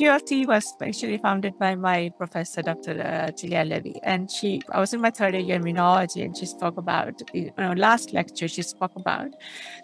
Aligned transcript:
QLT 0.00 0.46
was 0.46 0.74
actually 0.80 1.18
founded 1.18 1.58
by 1.58 1.74
my 1.74 2.10
professor, 2.16 2.62
Dr. 2.62 3.02
Uh, 3.02 3.30
Julia 3.32 3.64
Levy. 3.64 4.00
And 4.02 4.30
she, 4.30 4.62
I 4.70 4.80
was 4.80 4.94
in 4.94 5.02
my 5.02 5.10
third 5.10 5.34
year 5.34 5.60
immunology, 5.60 6.24
and 6.24 6.34
she 6.34 6.46
spoke 6.46 6.78
about, 6.78 7.20
you 7.34 7.52
know, 7.58 7.72
last 7.72 8.14
lecture, 8.14 8.48
she 8.48 8.62
spoke 8.62 8.96
about 8.96 9.28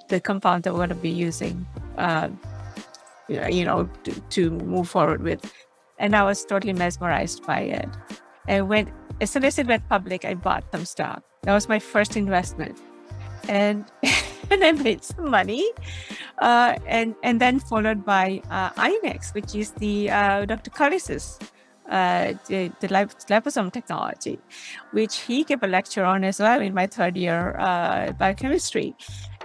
the 0.09 0.19
compound 0.19 0.63
that 0.65 0.73
we're 0.73 0.79
going 0.79 0.89
to 0.89 0.95
be 0.95 1.11
using, 1.11 1.67
uh, 1.99 2.31
you 3.29 3.67
know, 3.67 3.91
to, 4.05 4.13
to 4.13 4.51
move 4.53 4.89
forward 4.89 5.23
with. 5.23 5.53
And 5.99 6.17
I 6.17 6.23
was 6.23 6.43
totally 6.47 6.73
mesmerized 6.73 7.47
by 7.47 7.61
it. 7.61 7.89
And 8.49 8.71
when, 8.71 8.91
as 9.21 9.31
soon 9.31 9.45
as 9.45 9.59
it 9.59 9.67
went 9.67 9.87
public, 9.87 10.25
I 10.25 10.33
bought 10.33 10.65
some 10.73 10.87
stock. 10.87 11.25
That 11.43 11.53
was 11.53 11.69
my 11.69 11.79
first 11.79 12.17
investment. 12.17 12.79
And 13.51 13.85
and 14.51 14.65
I 14.65 14.73
made 14.73 15.05
some 15.05 15.31
money. 15.31 15.65
Uh, 16.39 16.77
and 16.87 17.15
and 17.23 17.41
then 17.41 17.59
followed 17.59 18.05
by 18.05 18.43
uh, 18.51 18.71
Inex, 18.71 19.35
which 19.35 19.55
is 19.55 19.73
the 19.73 20.11
uh, 20.11 20.45
Dr. 20.45 20.71
Cullis's 20.71 21.39
uh, 21.91 22.35
the, 22.49 22.71
the 22.81 22.89
liposome 22.89 23.73
technology, 23.73 24.39
which 24.91 25.21
he 25.21 25.45
gave 25.45 25.63
a 25.63 25.67
lecture 25.67 26.05
on 26.05 26.25
as 26.25 26.41
well 26.41 26.61
in 26.61 26.75
my 26.75 26.87
third 26.87 27.17
year 27.17 27.57
uh, 27.59 28.13
biochemistry. 28.13 28.95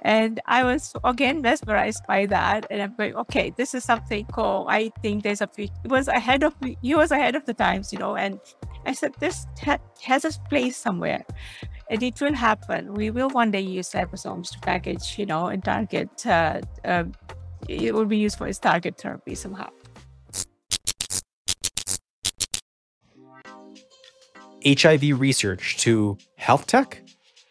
And 0.03 0.39
I 0.47 0.63
was 0.63 0.93
again 1.03 1.41
mesmerized 1.41 2.03
by 2.07 2.25
that. 2.25 2.65
And 2.71 2.81
I'm 2.81 2.95
going, 2.95 3.15
okay, 3.15 3.53
this 3.55 3.75
is 3.75 3.83
something 3.83 4.25
cool. 4.31 4.65
I 4.67 4.91
think 5.03 5.23
there's 5.23 5.41
a 5.41 5.47
future. 5.47 5.73
It 5.83 5.91
was 5.91 6.07
ahead 6.07 6.43
of. 6.43 6.55
He 6.81 6.95
was 6.95 7.11
ahead 7.11 7.35
of 7.35 7.45
the 7.45 7.53
times, 7.53 7.93
you 7.93 7.99
know. 7.99 8.15
And 8.15 8.39
I 8.87 8.93
said, 8.93 9.13
this 9.19 9.45
ha- 9.63 9.77
has 10.01 10.25
a 10.25 10.31
place 10.49 10.75
somewhere 10.75 11.23
and 11.91 12.01
it 12.01 12.21
will 12.21 12.33
happen. 12.33 12.93
We 12.93 13.11
will 13.11 13.29
one 13.29 13.51
day 13.51 13.59
use 13.59 13.91
liposomes 13.91 14.49
to 14.51 14.59
package, 14.59 15.19
you 15.19 15.25
know, 15.25 15.47
and 15.47 15.61
target. 15.61 16.25
Uh, 16.25 16.61
uh, 16.85 17.03
it 17.67 17.93
will 17.93 18.05
be 18.05 18.17
used 18.17 18.37
for 18.37 18.47
its 18.47 18.59
target 18.59 18.97
therapy 18.97 19.35
somehow. 19.35 19.69
HIV 24.65 25.19
research 25.19 25.77
to 25.79 26.17
health 26.37 26.65
tech. 26.65 27.01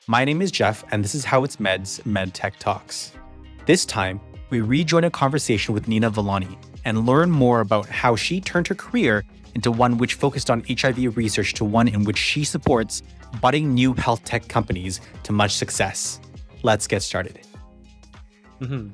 My 0.07 0.25
name 0.25 0.41
is 0.41 0.51
Jeff, 0.51 0.85
and 0.91 1.05
this 1.05 1.15
is 1.15 1.25
How 1.27 1.45
It's 1.45 1.61
Med's 1.61 2.01
MedTech 2.01 2.57
Talks. 2.59 3.13
This 3.67 3.85
time, 3.85 4.21
we 4.49 4.63
rejoin 4.63 5.05
a 5.05 5.11
conversation 5.11 5.75
with 5.75 5.87
Nina 5.87 6.09
Villani 6.09 6.59
and 6.87 7.05
learn 7.05 7.31
more 7.31 7.61
about 7.61 7.87
how 7.87 8.17
she 8.17 8.41
turned 8.41 8.69
her 8.69 8.75
career 8.75 9.23
into 9.55 9.71
one 9.71 9.99
which 9.99 10.15
focused 10.15 10.51
on 10.51 10.65
HIV 10.67 11.17
research 11.17 11.53
to 11.55 11.65
one 11.65 11.89
in 11.89 12.05
which 12.05 12.17
she 12.17 12.43
supports 12.45 13.03
budding 13.41 13.75
new 13.75 13.95
health 13.95 14.25
tech 14.25 14.49
companies 14.49 15.01
to 15.23 15.33
much 15.33 15.53
success. 15.53 16.21
Let's 16.63 16.87
get 16.87 17.03
started. 17.03 17.41
Mm-hmm. 18.61 18.89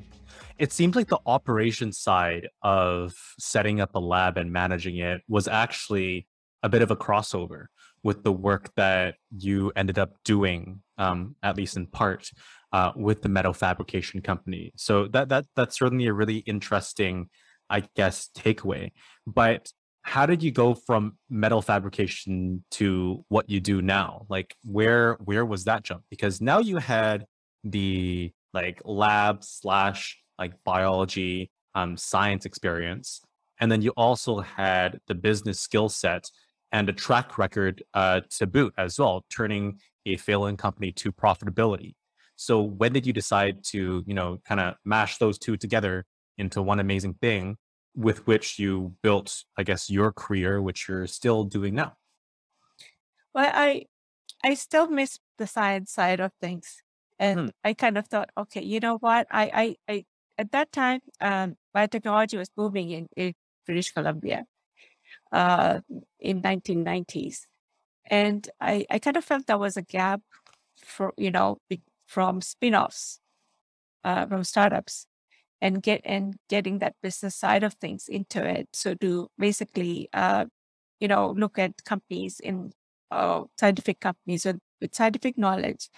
It 0.59 0.73
seems 0.73 0.95
like 0.95 1.07
the 1.07 1.19
operation 1.25 1.91
side 1.91 2.47
of 2.63 3.13
setting 3.37 3.79
up 3.79 3.93
a 3.95 3.99
lab 3.99 4.37
and 4.37 4.51
managing 4.51 4.97
it 4.97 5.21
was 5.27 5.47
actually 5.47 6.27
a 6.63 6.69
bit 6.69 6.81
of 6.81 6.89
a 6.89 6.95
crossover 6.95 7.65
with 8.03 8.23
the 8.23 8.31
work 8.31 8.73
that 8.75 9.15
you 9.37 9.71
ended 9.75 9.99
up 9.99 10.13
doing, 10.23 10.81
um, 10.97 11.35
at 11.43 11.57
least 11.57 11.77
in 11.77 11.85
part, 11.85 12.31
uh, 12.73 12.91
with 12.95 13.21
the 13.21 13.29
metal 13.29 13.53
fabrication 13.53 14.21
company. 14.21 14.71
So 14.75 15.07
that 15.09 15.29
that 15.29 15.45
that's 15.55 15.77
certainly 15.77 16.07
a 16.07 16.13
really 16.13 16.37
interesting, 16.39 17.29
I 17.69 17.83
guess, 17.95 18.29
takeaway. 18.35 18.91
But 19.25 19.71
how 20.07 20.25
did 20.25 20.41
you 20.41 20.51
go 20.51 20.73
from 20.73 21.17
metal 21.29 21.61
fabrication 21.61 22.63
to 22.71 23.25
what 23.27 23.49
you 23.49 23.59
do 23.59 23.81
now? 23.81 24.25
Like 24.29 24.55
where 24.63 25.17
where 25.25 25.45
was 25.45 25.65
that 25.65 25.83
jump? 25.83 26.03
Because 26.09 26.39
now 26.39 26.59
you 26.59 26.77
had 26.77 27.25
the 27.65 28.31
like 28.53 28.81
lab 28.85 29.43
slash 29.43 30.17
like 30.39 30.53
biology 30.63 31.51
um, 31.75 31.97
science 31.97 32.45
experience 32.45 33.19
and 33.59 33.69
then 33.69 33.81
you 33.81 33.91
also 33.97 34.39
had 34.39 34.97
the 35.07 35.13
business 35.13 35.59
skill 35.59 35.89
set 35.89 36.23
and 36.71 36.87
a 36.87 36.93
track 36.93 37.37
record 37.37 37.83
uh, 37.93 38.21
to 38.29 38.47
boot 38.47 38.73
as 38.77 38.97
well 38.97 39.25
turning 39.29 39.77
a 40.05 40.15
failing 40.15 40.55
company 40.55 40.93
to 40.93 41.11
profitability. 41.11 41.95
So 42.37 42.61
when 42.61 42.93
did 42.93 43.05
you 43.05 43.11
decide 43.11 43.61
to 43.71 44.05
you 44.07 44.13
know 44.13 44.39
kind 44.47 44.61
of 44.61 44.75
mash 44.85 45.17
those 45.17 45.37
two 45.37 45.57
together 45.57 46.05
into 46.37 46.61
one 46.61 46.79
amazing 46.79 47.15
thing 47.15 47.57
with 47.97 48.27
which 48.27 48.59
you 48.59 48.93
built, 49.01 49.43
I 49.57 49.63
guess, 49.63 49.89
your 49.89 50.13
career, 50.13 50.61
which 50.61 50.87
you're 50.87 51.07
still 51.07 51.43
doing 51.43 51.73
now? 51.73 51.93
Well, 53.33 53.51
I 53.53 53.85
I 54.43 54.53
still 54.53 54.87
miss 54.87 55.19
the 55.37 55.47
science 55.47 55.91
side 55.91 56.19
of 56.19 56.31
things, 56.39 56.83
and 57.19 57.39
hmm. 57.39 57.47
I 57.63 57.73
kind 57.73 57.97
of 57.97 58.07
thought, 58.07 58.29
okay, 58.37 58.63
you 58.63 58.79
know 58.79 58.97
what? 58.99 59.27
I 59.31 59.75
I, 59.87 59.93
I 59.93 60.05
at 60.37 60.51
that 60.51 60.71
time, 60.71 61.01
um, 61.19 61.55
biotechnology 61.75 62.37
was 62.37 62.49
booming 62.49 62.91
in, 62.91 63.07
in 63.17 63.33
British 63.65 63.91
Columbia 63.91 64.45
uh, 65.31 65.79
in 66.19 66.41
1990s, 66.41 67.47
and 68.05 68.47
I 68.61 68.85
I 68.89 68.99
kind 68.99 69.17
of 69.17 69.25
felt 69.25 69.47
there 69.47 69.57
was 69.57 69.77
a 69.77 69.81
gap 69.81 70.21
for 70.77 71.13
you 71.17 71.31
know 71.31 71.57
from 72.05 72.41
spin-offs 72.41 73.19
uh, 74.03 74.25
from 74.27 74.43
startups 74.43 75.07
and 75.61 75.81
get 75.81 76.01
and 76.03 76.35
getting 76.49 76.79
that 76.79 76.95
business 77.01 77.35
side 77.35 77.63
of 77.63 77.73
things 77.75 78.07
into 78.07 78.43
it. 78.43 78.67
So 78.73 78.93
to 78.95 79.29
basically, 79.37 80.09
uh, 80.13 80.45
you 80.99 81.07
know, 81.07 81.31
look 81.31 81.59
at 81.59 81.83
companies 81.83 82.39
in 82.39 82.71
uh, 83.11 83.43
scientific 83.59 83.99
companies 83.99 84.45
with, 84.45 84.59
with 84.81 84.95
scientific 84.95 85.37
knowledge, 85.37 85.89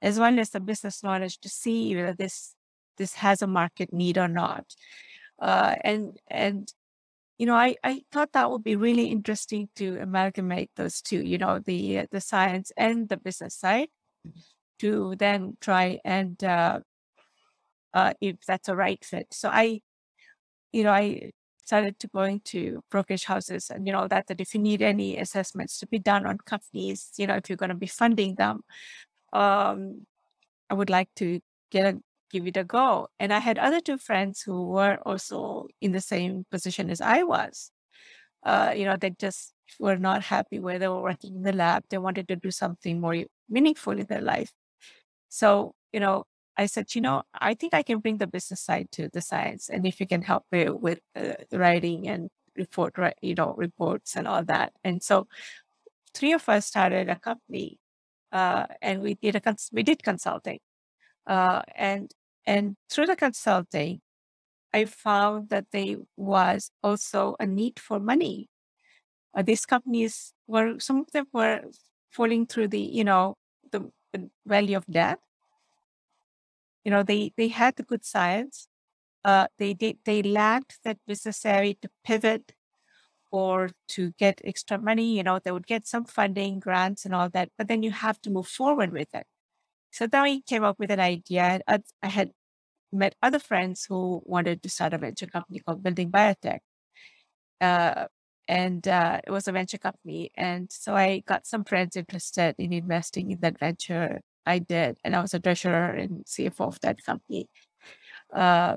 as 0.00 0.18
well 0.18 0.38
as 0.38 0.50
the 0.50 0.60
business 0.60 1.02
knowledge 1.02 1.38
to 1.40 1.48
see 1.48 1.96
whether 1.96 2.14
this 2.14 2.54
this 2.98 3.14
has 3.14 3.42
a 3.42 3.46
market 3.46 3.92
need 3.92 4.18
or 4.18 4.28
not. 4.28 4.64
Uh, 5.40 5.74
and 5.82 6.18
and 6.28 6.72
you 7.38 7.46
know, 7.46 7.56
I, 7.56 7.74
I 7.82 8.02
thought 8.12 8.32
that 8.34 8.50
would 8.50 8.62
be 8.62 8.76
really 8.76 9.06
interesting 9.06 9.68
to 9.76 9.98
amalgamate 9.98 10.70
those 10.76 11.00
two, 11.00 11.22
you 11.22 11.38
know, 11.38 11.58
the 11.58 12.06
the 12.12 12.20
science 12.20 12.70
and 12.76 13.08
the 13.08 13.16
business 13.16 13.56
side, 13.56 13.88
to 14.78 15.16
then 15.16 15.56
try 15.60 15.98
and 16.04 16.42
uh, 16.44 16.80
uh, 17.94 18.14
if 18.20 18.36
that's 18.46 18.68
a 18.68 18.76
right 18.76 19.04
fit. 19.04 19.26
So 19.30 19.48
I, 19.48 19.80
you 20.72 20.84
know, 20.84 20.92
I 20.92 21.32
started 21.64 21.98
to 22.00 22.08
go 22.08 22.22
into 22.22 22.82
brokerage 22.90 23.24
houses 23.24 23.70
and, 23.70 23.86
you 23.86 23.92
know, 23.92 24.08
that, 24.08 24.26
that 24.26 24.40
if 24.40 24.54
you 24.54 24.60
need 24.60 24.82
any 24.82 25.18
assessments 25.18 25.78
to 25.78 25.86
be 25.86 25.98
done 25.98 26.26
on 26.26 26.38
companies, 26.38 27.10
you 27.16 27.26
know, 27.26 27.36
if 27.36 27.48
you're 27.48 27.56
going 27.56 27.68
to 27.68 27.74
be 27.76 27.86
funding 27.86 28.34
them, 28.34 28.62
um, 29.32 30.06
I 30.68 30.74
would 30.74 30.90
like 30.90 31.08
to 31.16 31.40
get 31.70 31.94
a, 31.94 31.98
give 32.30 32.46
it 32.46 32.56
a 32.56 32.64
go. 32.64 33.08
And 33.20 33.32
I 33.32 33.38
had 33.38 33.58
other 33.58 33.80
two 33.80 33.98
friends 33.98 34.42
who 34.42 34.68
were 34.68 34.98
also 35.06 35.68
in 35.80 35.92
the 35.92 36.00
same 36.00 36.44
position 36.50 36.90
as 36.90 37.00
I 37.00 37.22
was. 37.22 37.70
Uh, 38.42 38.72
you 38.74 38.84
know, 38.84 38.96
they 38.96 39.10
just 39.10 39.54
were 39.78 39.96
not 39.96 40.22
happy 40.24 40.58
where 40.58 40.78
they 40.78 40.88
were 40.88 41.00
working 41.02 41.36
in 41.36 41.42
the 41.42 41.52
lab. 41.52 41.84
They 41.90 41.98
wanted 41.98 42.26
to 42.28 42.36
do 42.36 42.50
something 42.50 43.00
more 43.00 43.24
meaningful 43.48 43.98
in 43.98 44.06
their 44.06 44.20
life. 44.20 44.50
So, 45.28 45.74
you 45.92 46.00
know, 46.00 46.24
I 46.56 46.66
said, 46.66 46.94
you 46.94 47.00
know, 47.00 47.22
I 47.34 47.54
think 47.54 47.74
I 47.74 47.82
can 47.82 47.98
bring 48.00 48.18
the 48.18 48.26
business 48.26 48.60
side 48.60 48.88
to 48.92 49.08
the 49.08 49.20
science, 49.20 49.68
and 49.70 49.86
if 49.86 50.00
you 50.00 50.06
can 50.06 50.22
help 50.22 50.44
me 50.52 50.68
with 50.68 51.00
uh, 51.16 51.34
writing 51.52 52.08
and 52.08 52.30
report, 52.56 52.98
right, 52.98 53.16
you 53.22 53.34
know, 53.34 53.54
reports 53.56 54.16
and 54.16 54.28
all 54.28 54.44
that. 54.44 54.72
And 54.84 55.02
so, 55.02 55.28
three 56.14 56.32
of 56.32 56.48
us 56.48 56.66
started 56.66 57.08
a 57.08 57.16
company, 57.16 57.78
uh, 58.32 58.66
and 58.82 59.02
we 59.02 59.14
did 59.14 59.36
a 59.36 59.40
cons- 59.40 59.70
we 59.72 59.82
did 59.82 60.02
consulting, 60.02 60.58
uh, 61.26 61.62
and 61.74 62.12
and 62.46 62.76
through 62.90 63.06
the 63.06 63.16
consulting, 63.16 64.00
I 64.74 64.84
found 64.86 65.48
that 65.50 65.66
there 65.72 65.96
was 66.16 66.70
also 66.82 67.36
a 67.40 67.46
need 67.46 67.78
for 67.80 68.00
money. 68.00 68.48
Uh, 69.34 69.42
these 69.42 69.66
companies 69.66 70.34
were 70.46 70.78
some 70.80 71.00
of 71.00 71.10
them 71.12 71.26
were 71.32 71.62
falling 72.10 72.46
through 72.46 72.68
the 72.68 72.80
you 72.80 73.04
know 73.04 73.36
the, 73.70 73.90
valley 74.46 74.74
of 74.74 74.84
death 74.90 75.18
you 76.84 76.90
know, 76.90 77.02
they 77.02 77.32
they 77.36 77.48
had 77.48 77.76
the 77.76 77.82
good 77.82 78.04
science. 78.04 78.68
Uh, 79.24 79.46
they 79.58 79.74
did 79.74 79.98
they 80.04 80.22
lacked 80.22 80.78
that 80.84 80.98
necessary 81.06 81.78
to 81.82 81.88
pivot 82.04 82.54
or 83.32 83.70
to 83.88 84.12
get 84.18 84.40
extra 84.44 84.78
money. 84.78 85.16
You 85.16 85.22
know, 85.24 85.38
they 85.38 85.52
would 85.52 85.66
get 85.66 85.86
some 85.86 86.04
funding, 86.04 86.60
grants, 86.60 87.04
and 87.04 87.14
all 87.14 87.30
that, 87.30 87.50
but 87.58 87.68
then 87.68 87.82
you 87.82 87.92
have 87.92 88.20
to 88.22 88.30
move 88.30 88.48
forward 88.48 88.92
with 88.92 89.14
it. 89.14 89.26
So 89.92 90.06
then 90.06 90.22
we 90.22 90.42
came 90.42 90.64
up 90.64 90.78
with 90.78 90.90
an 90.90 91.00
idea. 91.00 91.60
I, 91.68 91.80
had 92.02 92.32
met 92.92 93.14
other 93.22 93.38
friends 93.38 93.86
who 93.88 94.22
wanted 94.24 94.62
to 94.62 94.68
start 94.70 94.94
a 94.94 94.98
venture 94.98 95.26
company 95.26 95.60
called 95.60 95.82
Building 95.82 96.10
Biotech. 96.10 96.60
Uh, 97.60 98.06
and 98.48 98.86
uh, 98.88 99.20
it 99.26 99.30
was 99.30 99.48
a 99.48 99.52
venture 99.52 99.78
company. 99.78 100.30
And 100.36 100.70
so 100.72 100.94
I 100.94 101.20
got 101.26 101.46
some 101.46 101.64
friends 101.64 101.96
interested 101.96 102.54
in 102.58 102.72
investing 102.72 103.30
in 103.30 103.40
that 103.40 103.58
venture. 103.58 104.20
I 104.46 104.58
did, 104.58 104.98
and 105.04 105.14
I 105.14 105.22
was 105.22 105.34
a 105.34 105.40
treasurer 105.40 105.90
and 105.90 106.24
CFO 106.24 106.66
of 106.68 106.80
that 106.80 107.04
company. 107.04 107.48
Uh, 108.32 108.76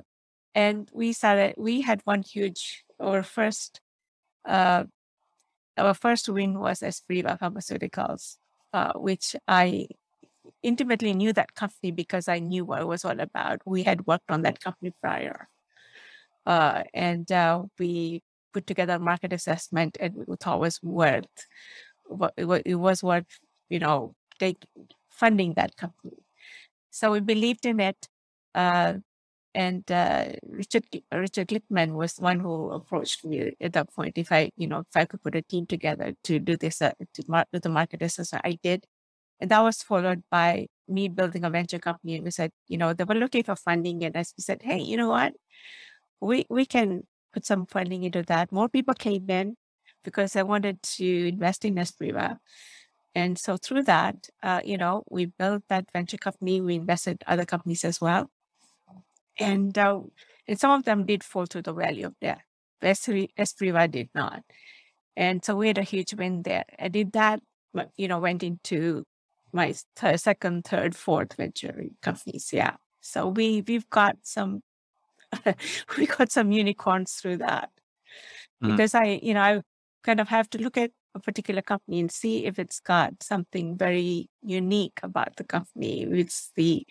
and 0.53 0.89
we 0.93 1.13
started. 1.13 1.55
We 1.57 1.81
had 1.81 2.01
one 2.05 2.23
huge. 2.23 2.83
Our 2.99 3.23
first, 3.23 3.81
uh, 4.45 4.85
our 5.77 5.93
first 5.93 6.29
win 6.29 6.59
was 6.59 6.79
Aspreva 6.79 7.37
Pharmaceuticals, 7.39 8.37
uh, 8.73 8.93
which 8.93 9.35
I 9.47 9.87
intimately 10.63 11.13
knew 11.13 11.33
that 11.33 11.55
company 11.55 11.91
because 11.91 12.27
I 12.27 12.39
knew 12.39 12.63
what 12.65 12.81
it 12.81 12.87
was 12.87 13.03
all 13.03 13.19
about. 13.19 13.61
We 13.65 13.83
had 13.83 14.07
worked 14.07 14.29
on 14.29 14.43
that 14.43 14.61
company 14.61 14.93
prior, 15.01 15.49
uh, 16.45 16.83
and 16.93 17.29
uh, 17.31 17.63
we 17.79 18.23
put 18.53 18.65
together 18.65 18.93
a 18.93 18.99
market 18.99 19.33
assessment 19.33 19.97
and 19.99 20.15
we 20.27 20.35
thought 20.37 20.61
was 20.61 20.81
worth 20.81 21.25
it 22.37 22.75
was 22.75 23.03
worth 23.03 23.25
you 23.69 23.79
know 23.79 24.15
take 24.39 24.63
funding 25.15 25.53
that 25.55 25.75
company. 25.77 26.17
So 26.91 27.11
we 27.11 27.19
believed 27.19 27.65
in 27.65 27.79
it. 27.79 28.07
Uh, 28.53 28.95
and 29.53 29.89
uh, 29.89 30.33
Richard 30.43 30.83
Richard 31.13 31.47
Glickman 31.47 31.93
was 31.93 32.17
one 32.17 32.39
who 32.41 32.71
approached 32.71 33.23
me 33.23 33.55
at 33.61 33.73
that 33.73 33.93
point. 33.93 34.17
If 34.17 34.31
I, 34.31 34.51
you 34.57 34.67
know, 34.67 34.79
if 34.79 34.95
I 34.95 35.05
could 35.05 35.23
put 35.23 35.35
a 35.35 35.41
team 35.41 35.65
together 35.65 36.13
to 36.25 36.39
do 36.39 36.57
this, 36.57 36.81
uh, 36.81 36.91
to 37.13 37.23
mar- 37.27 37.47
do 37.53 37.59
the 37.59 37.69
market 37.69 38.01
assessment, 38.01 38.43
I 38.45 38.59
did, 38.61 38.85
and 39.39 39.49
that 39.51 39.61
was 39.61 39.81
followed 39.81 40.23
by 40.29 40.67
me 40.89 41.07
building 41.07 41.45
a 41.45 41.49
venture 41.49 41.79
company. 41.79 42.19
We 42.19 42.31
said, 42.31 42.51
you 42.67 42.77
know, 42.77 42.93
they 42.93 43.05
were 43.05 43.15
looking 43.15 43.43
for 43.43 43.55
funding, 43.55 44.03
and 44.03 44.17
I 44.17 44.23
said, 44.23 44.61
hey, 44.61 44.79
you 44.79 44.97
know 44.97 45.09
what, 45.09 45.33
we 46.19 46.45
we 46.49 46.65
can 46.65 47.03
put 47.33 47.45
some 47.45 47.65
funding 47.65 48.03
into 48.03 48.23
that. 48.23 48.51
More 48.51 48.67
people 48.67 48.93
came 48.93 49.29
in 49.29 49.55
because 50.03 50.35
I 50.35 50.43
wanted 50.43 50.81
to 50.99 51.27
invest 51.29 51.63
in 51.65 51.75
Aspreva. 51.75 52.37
And 53.15 53.39
so 53.39 53.55
through 53.55 53.83
that, 53.83 54.29
uh, 54.43 54.61
you 54.63 54.77
know, 54.77 55.03
we 55.09 55.25
built 55.25 55.63
that 55.69 55.89
venture 55.93 56.17
company. 56.17 56.59
We 56.59 56.75
invested 56.75 57.23
other 57.25 57.45
companies 57.45 57.85
as 57.85 58.01
well, 58.01 58.29
and 59.39 59.77
uh, 59.77 60.01
and 60.47 60.59
some 60.59 60.71
of 60.71 60.83
them 60.83 61.05
did 61.05 61.23
fall 61.23 61.47
to 61.47 61.61
the 61.61 61.73
valley 61.73 62.03
of 62.03 62.19
death. 62.19 62.43
Aspreva 62.83 63.89
did 63.89 64.09
not, 64.13 64.43
and 65.15 65.43
so 65.43 65.55
we 65.55 65.67
had 65.67 65.77
a 65.77 65.83
huge 65.83 66.13
win 66.13 66.43
there. 66.43 66.65
I 66.77 66.89
did 66.89 67.13
that, 67.13 67.39
you 67.95 68.09
know, 68.09 68.19
went 68.19 68.43
into 68.43 69.05
my 69.53 69.73
th- 69.95 70.19
second, 70.19 70.65
third, 70.65 70.93
fourth 70.93 71.35
venture 71.35 71.85
companies. 72.01 72.49
Yeah, 72.51 72.75
so 72.99 73.29
we 73.29 73.63
we've 73.65 73.89
got 73.89 74.17
some 74.23 74.61
we 75.97 76.05
got 76.05 76.31
some 76.31 76.51
unicorns 76.51 77.13
through 77.13 77.37
that 77.37 77.69
mm. 78.63 78.71
because 78.71 78.93
I, 78.93 79.19
you 79.21 79.33
know, 79.33 79.41
I 79.41 79.61
kind 80.03 80.19
of 80.19 80.27
have 80.29 80.49
to 80.51 80.57
look 80.57 80.77
at 80.77 80.91
a 81.15 81.19
particular 81.19 81.61
company 81.61 81.99
and 81.99 82.11
see 82.11 82.45
if 82.45 82.59
it's 82.59 82.79
got 82.79 83.23
something 83.23 83.77
very 83.77 84.29
unique 84.43 84.99
about 85.01 85.35
the 85.37 85.43
company. 85.43 86.03
It's 86.03 86.51
the 86.55 86.85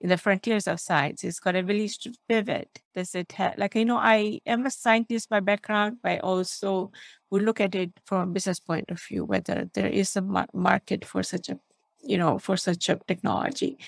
in 0.00 0.08
the 0.08 0.16
frontiers 0.16 0.66
of 0.66 0.80
science. 0.80 1.24
It's 1.24 1.40
got 1.40 1.56
ability 1.56 1.94
to 2.02 2.12
pivot. 2.28 2.80
Does 2.94 3.14
it 3.14 3.32
have 3.32 3.56
like 3.58 3.74
you 3.74 3.84
know, 3.84 3.98
I 3.98 4.40
am 4.46 4.66
a 4.66 4.70
scientist 4.70 5.28
by 5.28 5.40
background, 5.40 5.98
but 6.02 6.12
I 6.12 6.18
also 6.18 6.90
would 7.30 7.42
look 7.42 7.60
at 7.60 7.74
it 7.74 7.92
from 8.04 8.28
a 8.28 8.32
business 8.32 8.60
point 8.60 8.90
of 8.90 9.00
view, 9.00 9.24
whether 9.24 9.70
there 9.74 9.88
is 9.88 10.16
a 10.16 10.22
mar- 10.22 10.48
market 10.52 11.04
for 11.04 11.22
such 11.22 11.48
a 11.48 11.58
you 12.02 12.18
know 12.18 12.38
for 12.38 12.56
such 12.56 12.88
a 12.88 12.96
technology 13.06 13.78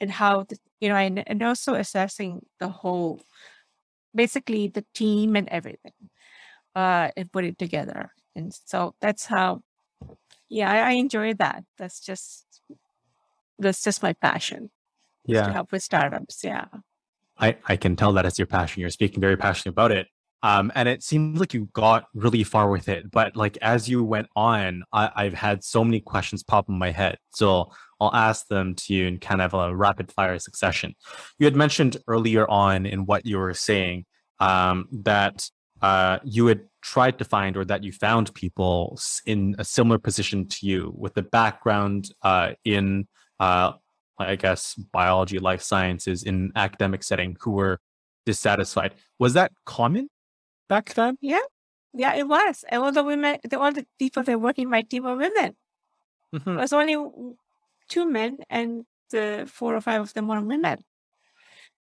and 0.00 0.10
how 0.10 0.44
the, 0.44 0.56
you 0.80 0.88
know 0.88 0.96
and, 0.96 1.26
and 1.28 1.42
also 1.42 1.74
assessing 1.74 2.44
the 2.60 2.68
whole 2.68 3.20
basically 4.14 4.68
the 4.68 4.84
team 4.94 5.36
and 5.36 5.48
everything 5.48 5.92
uh 6.74 7.10
and 7.16 7.30
put 7.32 7.44
it 7.44 7.58
together 7.58 8.12
and 8.34 8.52
so 8.64 8.94
that's 9.00 9.26
how 9.26 9.62
yeah 10.48 10.70
I, 10.70 10.78
I 10.78 10.90
enjoy 10.92 11.34
that. 11.34 11.64
That's 11.78 12.00
just 12.00 12.60
that's 13.58 13.82
just 13.82 14.02
my 14.02 14.12
passion 14.14 14.70
yeah 15.26 15.46
to 15.46 15.52
help 15.52 15.72
with 15.72 15.82
startups 15.82 16.42
yeah. 16.42 16.66
I 17.38 17.56
i 17.66 17.76
can 17.76 17.96
tell 17.96 18.12
that 18.14 18.26
it's 18.26 18.38
your 18.38 18.46
passion. 18.46 18.80
You're 18.80 18.90
speaking 18.90 19.20
very 19.20 19.36
passionately 19.36 19.70
about 19.70 19.92
it. 19.92 20.08
Um, 20.42 20.70
and 20.74 20.90
it 20.90 21.02
seems 21.02 21.40
like 21.40 21.54
you 21.54 21.70
got 21.72 22.04
really 22.12 22.44
far 22.44 22.68
with 22.68 22.88
it 22.88 23.10
but 23.10 23.34
like 23.34 23.56
as 23.62 23.88
you 23.88 24.04
went 24.04 24.28
on 24.36 24.84
I, 24.92 25.10
i've 25.16 25.32
had 25.32 25.64
so 25.64 25.82
many 25.82 26.00
questions 26.00 26.42
pop 26.42 26.68
in 26.68 26.78
my 26.78 26.90
head. 26.90 27.16
So 27.30 27.70
i'll 28.00 28.14
ask 28.14 28.46
them 28.48 28.74
to 28.74 28.94
you 28.94 29.06
in 29.06 29.18
kind 29.18 29.40
of 29.40 29.54
a 29.54 29.74
rapid 29.74 30.12
fire 30.12 30.38
succession. 30.38 30.94
You 31.38 31.46
had 31.46 31.56
mentioned 31.56 31.96
earlier 32.08 32.48
on 32.50 32.86
in 32.86 33.06
what 33.06 33.24
you 33.24 33.38
were 33.38 33.54
saying 33.54 34.04
um, 34.40 34.88
that 34.92 35.48
uh, 35.84 36.18
you 36.24 36.46
had 36.46 36.62
tried 36.80 37.18
to 37.18 37.26
find 37.26 37.58
or 37.58 37.64
that 37.66 37.84
you 37.84 37.92
found 37.92 38.32
people 38.34 38.98
in 39.26 39.54
a 39.58 39.64
similar 39.64 39.98
position 39.98 40.48
to 40.48 40.66
you 40.66 40.80
with 40.96 41.14
a 41.18 41.22
background 41.22 42.02
uh, 42.22 42.52
in, 42.64 43.06
uh, 43.38 43.72
I 44.18 44.36
guess, 44.36 44.74
biology, 44.92 45.38
life 45.38 45.60
sciences, 45.60 46.22
in 46.22 46.52
academic 46.56 47.02
setting 47.02 47.36
who 47.40 47.50
were 47.50 47.80
dissatisfied. 48.24 48.94
Was 49.18 49.34
that 49.34 49.52
common 49.66 50.08
back 50.70 50.94
then? 50.94 51.18
Yeah, 51.20 51.46
yeah, 51.92 52.14
it 52.14 52.26
was. 52.26 52.64
And 52.70 52.82
all 52.82 52.92
the 52.92 53.04
women, 53.04 53.36
the, 53.50 53.60
all 53.60 53.72
the 53.72 53.86
people 53.98 54.22
that 54.22 54.40
work 54.40 54.58
in 54.58 54.70
my 54.70 54.82
team 54.82 55.04
were 55.04 55.16
women. 55.16 55.54
Mm-hmm. 56.34 56.50
It 56.50 56.60
was 56.64 56.72
only 56.72 56.96
two 57.90 58.06
men, 58.08 58.38
and 58.48 58.86
the 59.10 59.44
four 59.52 59.76
or 59.76 59.82
five 59.82 60.00
of 60.00 60.14
them 60.14 60.28
were 60.28 60.40
women. 60.40 60.78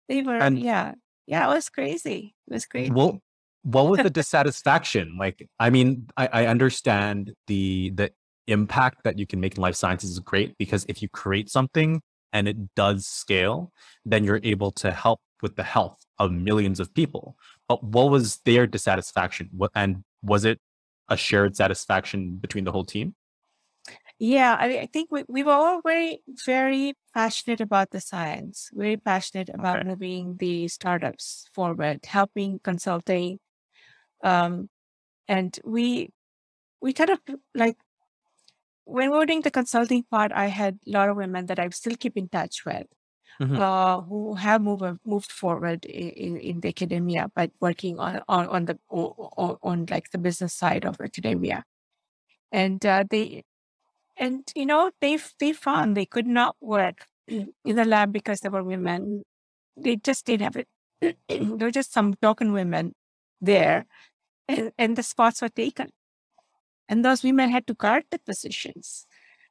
They 0.08 0.22
were, 0.22 0.38
and, 0.38 0.58
yeah, 0.58 0.94
yeah, 1.26 1.44
it 1.44 1.54
was 1.54 1.68
crazy. 1.68 2.34
It 2.48 2.54
was 2.54 2.64
crazy. 2.64 2.90
Well, 2.90 3.20
what 3.62 3.86
was 3.86 4.00
the 4.00 4.10
dissatisfaction? 4.10 5.16
Like 5.18 5.48
i 5.58 5.70
mean 5.70 6.08
I, 6.16 6.28
I, 6.32 6.46
understand 6.46 7.34
the 7.46 7.90
the 7.90 8.12
impact 8.46 9.04
that 9.04 9.18
you 9.18 9.26
can 9.26 9.40
make 9.40 9.56
in 9.56 9.62
life 9.62 9.76
sciences 9.76 10.10
is 10.10 10.18
great 10.18 10.58
because 10.58 10.84
if 10.88 11.00
you 11.00 11.08
create 11.08 11.48
something 11.48 12.02
and 12.32 12.48
it 12.48 12.74
does 12.74 13.06
scale 13.06 13.72
then 14.04 14.24
you're 14.24 14.40
able 14.42 14.72
to 14.72 14.90
help 14.90 15.20
with 15.42 15.56
the 15.56 15.62
health 15.62 15.98
of 16.18 16.32
millions 16.32 16.78
of 16.80 16.94
people. 16.94 17.36
But 17.68 17.82
what 17.82 18.10
was 18.10 18.38
their 18.44 18.66
dissatisfaction? 18.66 19.50
What, 19.52 19.72
and 19.74 20.04
was 20.22 20.44
it 20.44 20.60
a 21.08 21.16
shared 21.16 21.56
satisfaction 21.56 22.36
between 22.36 22.64
the 22.64 22.72
whole 22.72 22.84
team? 22.84 23.14
Yeah 24.18 24.56
i, 24.58 24.78
I 24.78 24.86
think 24.86 25.10
we, 25.10 25.24
we 25.28 25.42
were 25.42 25.52
all 25.52 25.80
very 25.82 26.22
very 26.46 26.94
passionate 27.12 27.60
about 27.60 27.90
the 27.90 28.00
science 28.00 28.70
very 28.72 28.96
passionate 28.96 29.50
about 29.52 29.80
okay. 29.80 29.88
moving 29.88 30.36
the 30.38 30.68
startups 30.68 31.46
forward 31.52 32.06
helping 32.06 32.60
consulting 32.62 33.40
um, 34.22 34.68
and 35.28 35.58
we 35.64 36.10
we 36.80 36.92
kind 36.92 37.10
of 37.10 37.20
like 37.54 37.76
when 38.84 39.10
we 39.10 39.16
were 39.16 39.26
doing 39.26 39.42
the 39.42 39.50
consulting 39.50 40.04
part, 40.10 40.32
I 40.32 40.46
had 40.46 40.78
a 40.86 40.90
lot 40.90 41.08
of 41.08 41.16
women 41.16 41.46
that 41.46 41.58
I 41.58 41.68
still 41.70 41.94
keep 41.96 42.16
in 42.16 42.28
touch 42.28 42.64
with, 42.66 42.86
mm-hmm. 43.40 43.56
uh, 43.56 44.00
who 44.02 44.34
have 44.34 44.60
moved 44.60 44.84
moved 45.06 45.30
forward 45.30 45.84
in, 45.84 46.36
in 46.36 46.60
the 46.60 46.68
academia, 46.68 47.30
but 47.34 47.50
working 47.60 47.98
on 47.98 48.20
on, 48.28 48.46
on 48.48 48.64
the 48.66 48.78
on, 48.88 49.56
on, 49.62 49.86
like 49.90 50.10
the 50.10 50.18
business 50.18 50.54
side 50.54 50.84
of 50.84 51.00
academia, 51.00 51.64
and 52.50 52.84
uh, 52.84 53.04
they 53.08 53.44
and 54.16 54.50
you 54.54 54.66
know 54.66 54.90
they 55.00 55.18
they 55.38 55.52
found 55.52 55.96
they 55.96 56.06
could 56.06 56.26
not 56.26 56.56
work 56.60 57.06
in 57.28 57.52
the 57.64 57.84
lab 57.84 58.12
because 58.12 58.40
they 58.40 58.48
were 58.48 58.64
women. 58.64 59.22
They 59.76 59.96
just 59.96 60.26
didn't 60.26 60.42
have 60.42 60.56
it. 60.56 60.68
there 61.28 61.66
were 61.66 61.70
just 61.70 61.92
some 61.92 62.14
token 62.20 62.52
women 62.52 62.94
there 63.40 63.86
and, 64.48 64.72
and 64.78 64.96
the 64.96 65.02
spots 65.02 65.42
were 65.42 65.48
taken. 65.48 65.90
And 66.88 67.04
those 67.04 67.22
women 67.22 67.50
had 67.50 67.66
to 67.68 67.74
guard 67.74 68.04
the 68.10 68.18
positions 68.18 69.06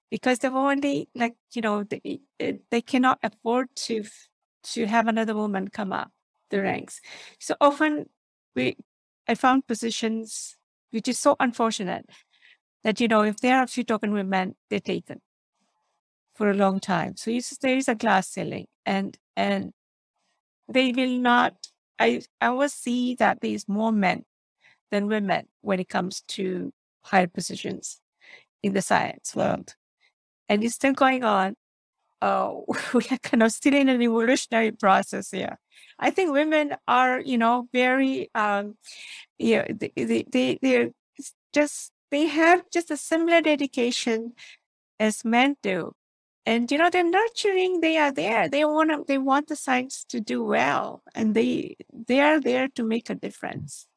because 0.10 0.40
they 0.40 0.50
were 0.50 0.72
only 0.72 1.10
like, 1.16 1.36
you 1.54 1.62
know, 1.62 1.84
they, 1.84 2.22
eh, 2.40 2.54
they 2.70 2.82
cannot 2.82 3.20
afford 3.24 3.70
to 3.88 4.04
to 4.64 4.86
have 4.86 5.08
another 5.08 5.34
woman 5.34 5.70
come 5.70 5.92
up 5.92 6.12
the 6.52 6.62
ranks. 6.62 7.02
So 7.40 7.56
often 7.60 8.08
we 8.56 8.78
I 9.28 9.36
found 9.36 9.68
positions 9.68 10.58
which 10.92 11.08
is 11.08 11.18
so 11.18 11.36
unfortunate 11.40 12.06
that 12.84 13.00
you 13.00 13.08
know 13.08 13.24
if 13.24 13.38
there 13.38 13.58
are 13.58 13.64
a 13.64 13.68
few 13.68 13.84
token 13.84 14.12
women, 14.12 14.56
they're 14.70 14.80
taken 14.80 15.22
for 16.36 16.50
a 16.50 16.54
long 16.54 16.80
time. 16.80 17.16
So 17.18 17.32
there 17.62 17.78
is 17.78 17.88
a 17.88 17.96
glass 17.96 18.30
ceiling, 18.30 18.68
and 18.86 19.18
and 19.36 19.74
they 20.68 20.92
will 20.92 21.18
not. 21.18 21.54
I 22.00 22.22
I 22.40 22.48
always 22.48 22.74
see 22.74 23.16
that 23.16 23.40
there's 23.42 23.68
more 23.68 23.92
men 23.92 24.26
than 24.92 25.08
women 25.08 25.48
when 25.62 25.80
it 25.80 25.90
comes 25.90 26.22
to 26.22 26.72
higher 27.04 27.28
positions 27.28 28.00
in 28.62 28.74
the 28.74 28.82
science 28.82 29.36
world. 29.36 29.76
And 30.48 30.64
it's 30.64 30.76
still 30.76 30.94
going 30.94 31.24
on. 31.24 31.56
Uh, 32.22 32.54
we 32.94 33.04
are 33.12 33.18
kind 33.18 33.44
of 33.44 33.52
still 33.52 33.74
in 33.74 33.90
an 33.90 34.02
evolutionary 34.02 34.72
process 34.72 35.32
here. 35.32 35.58
I 35.98 36.10
think 36.12 36.32
women 36.32 36.76
are, 36.88 37.20
you 37.20 37.38
know, 37.38 37.68
very, 37.74 38.30
um, 38.36 38.76
yeah, 39.38 39.66
they, 39.70 39.92
they, 39.96 40.26
they, 40.30 40.60
they're 40.62 40.90
just, 41.54 41.92
they 42.12 42.26
have 42.28 42.70
just 42.72 42.92
a 42.92 42.98
similar 42.98 43.42
dedication 43.42 44.34
as 45.00 45.26
men 45.26 45.56
do. 45.64 45.94
And, 46.46 46.72
you 46.72 46.78
know, 46.80 46.90
they're 46.90 47.04
nurturing, 47.04 47.82
they 47.82 47.98
are 47.98 48.12
there. 48.12 48.50
They 48.50 48.66
want 48.66 49.08
they 49.08 49.20
want 49.20 49.48
the 49.48 49.56
science 49.56 50.04
to 50.10 50.20
do 50.20 50.44
well 50.44 51.04
and 51.14 51.36
they, 51.36 51.78
they 52.08 52.20
are 52.20 52.40
there 52.40 52.68
to 52.70 52.84
make 52.84 53.12
a 53.12 53.16
difference. 53.16 53.88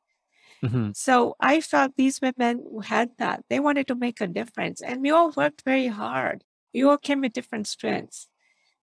Mm-hmm. 0.64 0.90
So 0.94 1.36
I 1.40 1.60
felt 1.60 1.96
these 1.96 2.20
women 2.20 2.64
had 2.84 3.10
that, 3.18 3.44
they 3.50 3.60
wanted 3.60 3.86
to 3.88 3.94
make 3.94 4.20
a 4.20 4.26
difference. 4.26 4.80
And 4.80 5.02
we 5.02 5.10
all 5.10 5.30
worked 5.36 5.62
very 5.62 5.88
hard. 5.88 6.42
We 6.72 6.82
all 6.84 6.98
came 6.98 7.20
with 7.20 7.34
different 7.34 7.66
strengths. 7.66 8.28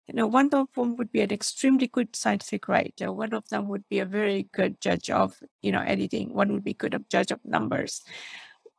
You 0.07 0.15
know, 0.15 0.27
one 0.27 0.49
of 0.53 0.67
them 0.73 0.95
would 0.95 1.11
be 1.11 1.21
an 1.21 1.33
extremely 1.33 1.87
good 1.87 2.15
scientific 2.15 2.67
writer. 2.67 3.11
One 3.11 3.33
of 3.33 3.47
them 3.49 3.67
would 3.67 3.83
be 3.89 3.99
a 3.99 4.05
very 4.05 4.47
good 4.53 4.79
judge 4.79 5.09
of, 5.09 5.37
you 5.61 5.71
know, 5.71 5.81
editing. 5.81 6.33
One 6.33 6.53
would 6.53 6.63
be 6.63 6.73
good 6.73 6.95
at 6.95 7.09
judge 7.09 7.31
of 7.31 7.39
numbers. 7.43 8.03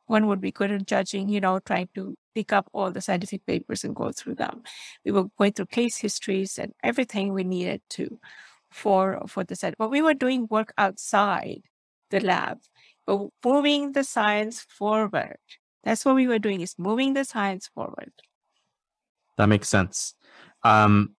One 0.07 0.25
would 0.25 0.41
be 0.41 0.51
good 0.51 0.71
at 0.71 0.87
judging, 0.87 1.29
you 1.29 1.39
know, 1.39 1.59
trying 1.59 1.89
to 1.93 2.17
pick 2.33 2.51
up 2.51 2.67
all 2.73 2.89
the 2.91 2.99
scientific 2.99 3.45
papers 3.45 3.83
and 3.83 3.95
go 3.95 4.11
through 4.11 4.35
them. 4.35 4.63
We 5.05 5.11
were 5.11 5.25
going 5.37 5.53
through 5.53 5.67
case 5.67 5.97
histories 5.97 6.57
and 6.57 6.73
everything 6.83 7.31
we 7.31 7.43
needed 7.43 7.81
to 7.91 8.19
for 8.71 9.21
for 9.27 9.43
the 9.43 9.55
set. 9.55 9.75
But 9.77 9.91
we 9.91 10.01
were 10.01 10.15
doing 10.15 10.47
work 10.49 10.73
outside 10.79 11.61
the 12.09 12.21
lab 12.21 12.57
but 13.09 13.29
moving 13.43 13.93
the 13.93 14.03
science 14.03 14.61
forward. 14.69 15.39
That's 15.83 16.05
what 16.05 16.15
we 16.15 16.27
were 16.27 16.37
doing 16.37 16.61
is 16.61 16.75
moving 16.77 17.13
the 17.13 17.25
science 17.25 17.67
forward. 17.73 18.11
That 19.37 19.47
makes 19.47 19.67
sense. 19.67 20.13
Um, 20.63 21.15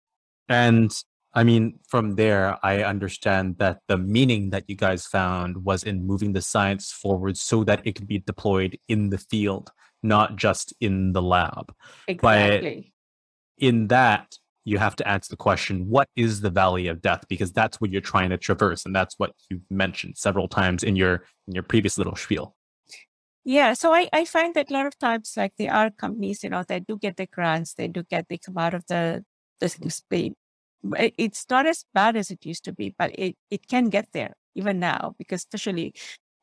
and 0.48 0.92
I 1.34 1.44
mean, 1.44 1.80
from 1.88 2.16
there, 2.16 2.58
I 2.64 2.84
understand 2.84 3.56
that 3.58 3.80
the 3.88 3.98
meaning 3.98 4.52
that 4.52 4.66
you 4.68 4.76
guys 4.76 5.08
found 5.08 5.64
was 5.66 5.84
in 5.84 6.06
moving 6.06 6.34
the 6.34 6.42
science 6.42 6.92
forward 6.92 7.38
so 7.38 7.64
that 7.64 7.82
it 7.86 7.96
could 7.96 8.08
be 8.08 8.20
deployed 8.20 8.78
in 8.88 9.10
the 9.10 9.18
field, 9.18 9.72
not 10.04 10.36
just 10.36 10.74
in 10.82 11.14
the 11.14 11.22
lab. 11.22 11.74
Exactly. 12.08 12.94
But 13.58 13.66
in 13.66 13.88
that, 13.88 14.38
you 14.70 14.78
have 14.78 14.96
to 14.96 15.08
answer 15.08 15.30
the 15.30 15.38
question 15.38 15.90
what 15.90 16.08
is 16.16 16.42
the 16.42 16.50
valley 16.50 16.88
of 16.88 17.02
death? 17.02 17.24
Because 17.28 17.52
that's 17.52 17.80
what 17.82 17.92
you're 17.92 18.10
trying 18.14 18.30
to 18.30 18.38
traverse 18.38 18.86
and 18.86 18.96
that's 18.96 19.16
what 19.18 19.32
you've 19.50 19.70
mentioned 19.70 20.18
several 20.18 20.48
times 20.48 20.84
in 20.84 20.96
your 20.96 21.24
in 21.48 21.54
your 21.56 21.64
previous 21.64 21.98
little 21.98 22.16
spiel. 22.16 22.56
Yeah 23.46 23.74
so 23.74 23.94
i 23.94 24.10
i 24.14 24.26
find 24.26 24.54
that 24.56 24.70
a 24.70 24.74
lot 24.74 24.86
of 24.86 24.98
times 25.00 25.34
like 25.36 25.54
there 25.58 25.74
are 25.74 25.90
companies 25.90 26.44
you 26.44 26.50
know 26.50 26.64
they 26.64 26.80
do 26.80 26.98
get 26.98 27.16
the 27.18 27.26
grants 27.26 27.74
they 27.74 27.88
do 27.88 28.04
get 28.04 28.28
they 28.30 28.38
come 28.38 28.58
out 28.58 28.74
of 28.74 28.86
the 28.88 29.24
the 29.60 29.70
space 29.70 30.34
it's 31.18 31.46
not 31.50 31.66
as 31.66 31.84
bad 31.94 32.16
as 32.16 32.32
it 32.32 32.46
used 32.46 32.64
to 32.64 32.74
be 32.74 32.94
but 33.00 33.12
it 33.18 33.36
it 33.50 33.68
can 33.68 33.86
get 33.90 34.08
there 34.14 34.34
even 34.56 34.80
now 34.80 35.16
because 35.18 35.42
especially 35.42 35.94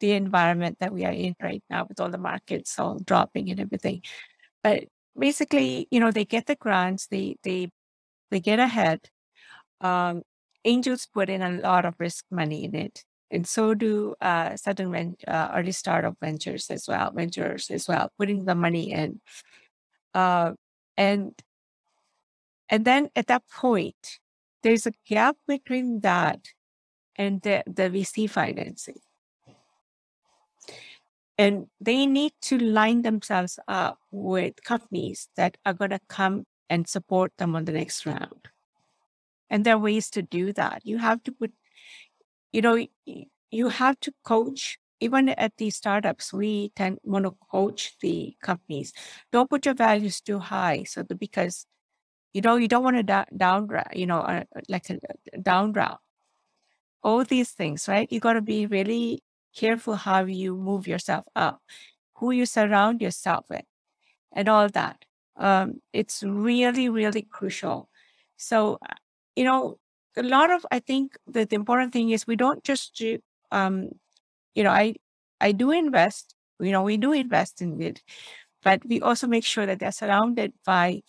the 0.01 0.13
environment 0.13 0.79
that 0.81 0.93
we 0.93 1.05
are 1.05 1.13
in 1.13 1.35
right 1.43 1.63
now 1.71 1.87
with 1.89 2.01
all 2.01 2.11
the 2.11 2.19
markets 2.19 2.79
all 2.79 2.99
dropping 2.99 3.51
and 3.51 3.61
everything. 3.61 4.03
But 4.63 4.85
basically 5.19 5.89
you 5.91 5.99
know 6.01 6.11
they 6.11 6.25
get 6.25 6.47
the 6.47 6.57
grants 6.57 7.07
they 7.07 7.37
they 7.43 7.71
they 8.31 8.41
get 8.41 8.59
ahead. 8.59 9.01
Um, 9.81 10.23
angels 10.65 11.07
put 11.07 11.29
in 11.29 11.43
a 11.43 11.51
lot 11.51 11.85
of 11.85 11.95
risk 11.99 12.25
money 12.31 12.65
in 12.65 12.75
it, 12.75 13.05
and 13.31 13.47
so 13.47 13.75
do 13.75 14.15
uh, 14.21 14.57
certain 14.57 15.17
uh, 15.27 15.51
early 15.55 15.73
startup 15.73 16.17
ventures 16.21 16.71
as 16.71 16.87
well, 16.89 17.13
ventures 17.13 17.71
as 17.71 17.89
well, 17.89 18.11
putting 18.19 18.45
the 18.45 18.55
money 18.55 18.93
in. 18.93 19.21
Uh, 20.15 20.53
and 20.97 21.33
and 22.69 22.85
then 22.85 23.11
at 23.15 23.27
that 23.29 23.43
point, 23.49 24.19
there's 24.63 24.87
a 24.87 24.93
gap 25.07 25.37
between 25.47 26.01
that 26.01 26.41
and 27.17 27.41
the, 27.43 27.63
the 27.67 27.91
VC 27.91 28.29
financing. 28.29 28.99
And 31.39 31.67
they 31.81 32.07
need 32.07 32.33
to 32.43 32.59
line 32.59 33.03
themselves 33.03 33.59
up 33.69 33.99
with 34.11 34.63
companies 34.65 35.29
that 35.37 35.57
are 35.67 35.75
going 35.75 35.91
to 35.91 36.01
come 36.09 36.47
and 36.69 36.89
support 36.89 37.33
them 37.39 37.55
on 37.57 37.65
the 37.65 37.73
next 37.73 38.07
round. 38.07 38.49
And 39.51 39.65
there 39.65 39.75
are 39.77 39.79
ways 39.79 40.11
to 40.11 40.23
do 40.23 40.53
that. 40.55 40.83
You 40.85 40.99
have 40.99 41.23
to 41.25 41.33
put, 41.33 41.53
you 42.53 42.63
know, 42.63 42.87
you 43.51 43.69
have 43.69 44.01
to 44.01 44.13
coach. 44.25 44.79
Even 44.99 45.29
at 45.29 45.53
these 45.59 45.77
startups, 45.77 46.33
we 46.33 46.71
tend 46.75 46.99
want 47.05 47.27
to 47.27 47.37
coach 47.53 47.97
the 48.01 48.35
companies. 48.43 48.95
Don't 49.31 49.51
put 49.51 49.67
your 49.67 49.75
values 49.75 50.23
too 50.23 50.39
high, 50.39 50.85
so 50.85 51.03
that 51.03 51.19
because 51.19 51.67
you 52.33 52.41
know 52.41 52.57
you 52.57 52.67
don't 52.67 52.83
want 52.83 52.97
to 52.97 53.03
da- 53.03 53.27
down, 53.37 53.69
you 53.95 54.07
know, 54.07 54.21
uh, 54.21 54.45
like 54.71 54.89
a, 54.89 54.99
a 55.35 55.39
down 55.39 55.73
round. 55.75 55.99
All 57.03 57.25
these 57.25 57.51
things, 57.53 57.89
right? 57.89 58.11
You 58.11 58.21
got 58.21 58.35
to 58.35 58.43
be 58.43 58.67
really 58.67 59.23
careful 59.55 59.97
how 59.97 60.25
you 60.25 60.57
move 60.57 60.89
yourself 60.89 61.27
up, 61.37 61.61
who 62.17 62.31
you 62.31 62.47
surround 62.47 63.03
yourself 63.03 63.47
with, 63.51 63.65
and 64.33 64.49
all 64.49 64.69
that. 64.71 65.05
Um, 65.39 65.81
it's 65.93 66.23
really, 66.23 66.89
really 66.89 67.23
crucial. 67.23 67.89
So, 68.37 68.79
uh, 68.83 68.95
you 69.37 69.45
know, 69.45 69.79
a 70.17 70.23
lot 70.23 70.51
of 70.51 70.65
I 70.71 70.79
think 70.81 71.17
that 71.29 71.51
the 71.51 71.57
important 71.57 71.93
thing 71.93 72.11
is 72.11 72.27
we 72.27 72.37
don't 72.37 72.65
just 72.65 72.95
do, 72.97 73.19
um, 73.53 73.91
you 74.55 74.65
know, 74.65 74.71
I 74.71 74.95
I 75.41 75.53
do 75.53 75.71
invest. 75.71 76.35
You 76.61 76.73
know, 76.73 76.83
we 76.83 76.97
do 76.97 77.13
invest 77.13 77.63
in 77.63 77.81
it, 77.83 78.03
but 78.63 78.85
we 78.87 79.01
also 79.01 79.27
make 79.27 79.45
sure 79.45 79.67
that 79.67 79.81
they're 79.81 79.93
surrounded 79.93 80.53
by 80.67 81.03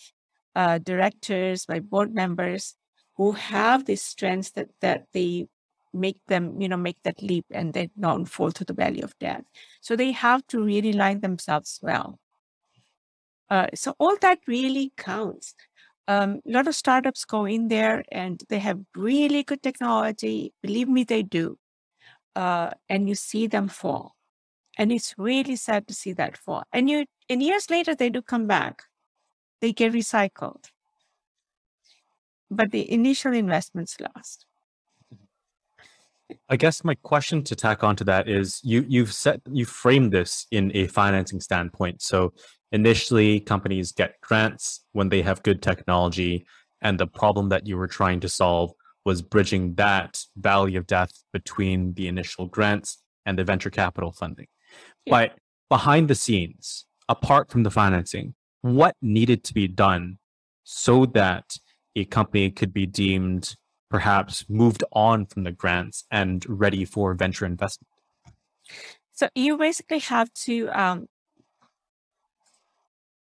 uh, 0.56 0.80
directors, 0.80 1.66
by 1.66 1.80
board 1.80 2.14
members 2.14 2.76
who 3.16 3.34
have 3.34 3.86
the 3.86 3.96
strengths 3.96 4.52
that 4.52 4.70
that 4.82 5.06
they 5.14 5.48
make 5.94 6.20
them, 6.28 6.62
you 6.62 6.68
know, 6.70 6.78
make 6.78 6.98
that 7.04 7.22
leap 7.22 7.46
and 7.52 7.74
then 7.74 7.90
not 7.96 8.28
fall 8.30 8.52
to 8.52 8.66
the 8.66 8.74
valley 8.74 9.02
of 9.02 9.18
death. 9.20 9.44
So 9.82 9.96
they 9.96 10.12
have 10.12 10.46
to 10.48 10.64
really 10.64 10.94
line 10.94 11.22
themselves 11.22 11.80
well. 11.82 12.20
Uh, 13.50 13.68
so 13.74 13.96
all 14.00 14.18
that 14.22 14.40
really 14.48 14.92
counts. 14.98 15.56
Um, 16.08 16.42
a 16.48 16.52
lot 16.52 16.68
of 16.68 16.76
startups 16.76 17.26
go 17.26 17.46
in 17.46 17.68
there 17.68 18.04
and 18.12 18.42
they 18.50 18.60
have 18.60 18.80
really 18.96 19.44
good 19.44 19.62
technology. 19.62 20.54
Believe 20.62 20.88
me, 20.88 21.04
they 21.04 21.24
do. 21.24 21.58
Uh, 22.36 22.72
and 22.88 23.10
you 23.10 23.16
see 23.16 23.48
them 23.48 23.68
fall. 23.68 24.16
And 24.78 24.92
it's 24.92 25.16
really 25.18 25.56
sad 25.56 25.88
to 25.88 25.94
see 25.94 26.14
that 26.14 26.38
fall. 26.38 26.64
And 26.72 26.90
you 26.90 27.06
and 27.30 27.42
years 27.42 27.70
later 27.70 27.96
they 27.96 28.10
do 28.10 28.22
come 28.22 28.48
back. 28.48 28.84
They 29.60 29.74
get 29.74 29.92
recycled. 29.92 30.66
But 32.50 32.72
the 32.72 32.90
initial 32.90 33.34
investment's 33.34 33.98
lost. 34.00 34.46
I 36.50 36.58
guess 36.58 36.84
my 36.84 36.96
question 36.96 37.44
to 37.44 37.56
tack 37.56 37.84
onto 37.84 38.04
that 38.06 38.28
is 38.28 38.62
you 38.64 38.86
you've 38.88 39.14
set 39.14 39.42
you 39.52 39.66
framed 39.66 40.12
this 40.12 40.46
in 40.52 40.72
a 40.76 40.88
financing 40.88 41.42
standpoint. 41.42 42.02
So 42.02 42.34
initially 42.72 43.40
companies 43.40 43.92
get 43.92 44.20
grants 44.22 44.84
when 44.92 45.10
they 45.10 45.22
have 45.22 45.44
good 45.44 45.62
technology 45.62 46.46
and 46.82 47.00
the 47.00 47.08
problem 47.08 47.50
that 47.50 47.66
you 47.66 47.78
were 47.78 47.88
trying 47.88 48.20
to 48.20 48.30
solve 48.30 48.72
was 49.06 49.22
bridging 49.22 49.76
that 49.76 50.22
valley 50.36 50.76
of 50.76 50.86
death 50.86 51.12
between 51.32 51.94
the 51.94 52.08
initial 52.08 52.46
grants 52.46 53.02
and 53.26 53.40
the 53.40 53.44
venture 53.44 53.70
capital 53.70 54.12
funding. 54.12 54.48
Yeah. 55.06 55.12
But 55.12 55.40
behind 55.70 56.10
the 56.10 56.16
scenes, 56.16 56.86
apart 57.08 57.50
from 57.50 57.64
the 57.64 57.72
financing, 57.72 58.36
what 58.62 58.96
needed 59.02 59.44
to 59.46 59.54
be 59.54 59.68
done 59.68 60.20
so 60.64 61.06
that 61.06 61.58
a 61.96 62.06
company 62.06 62.52
could 62.52 62.74
be 62.74 62.86
deemed 62.86 63.56
perhaps 63.90 64.46
moved 64.50 64.84
on 64.92 65.26
from 65.26 65.44
the 65.44 65.52
grants 65.52 66.04
and 66.12 66.46
ready 66.48 66.84
for 66.84 67.14
venture 67.14 67.46
investment? 67.46 67.88
So 69.14 69.30
you 69.34 69.58
basically 69.58 70.00
have 70.00 70.32
to 70.46 70.70
um, 70.70 71.08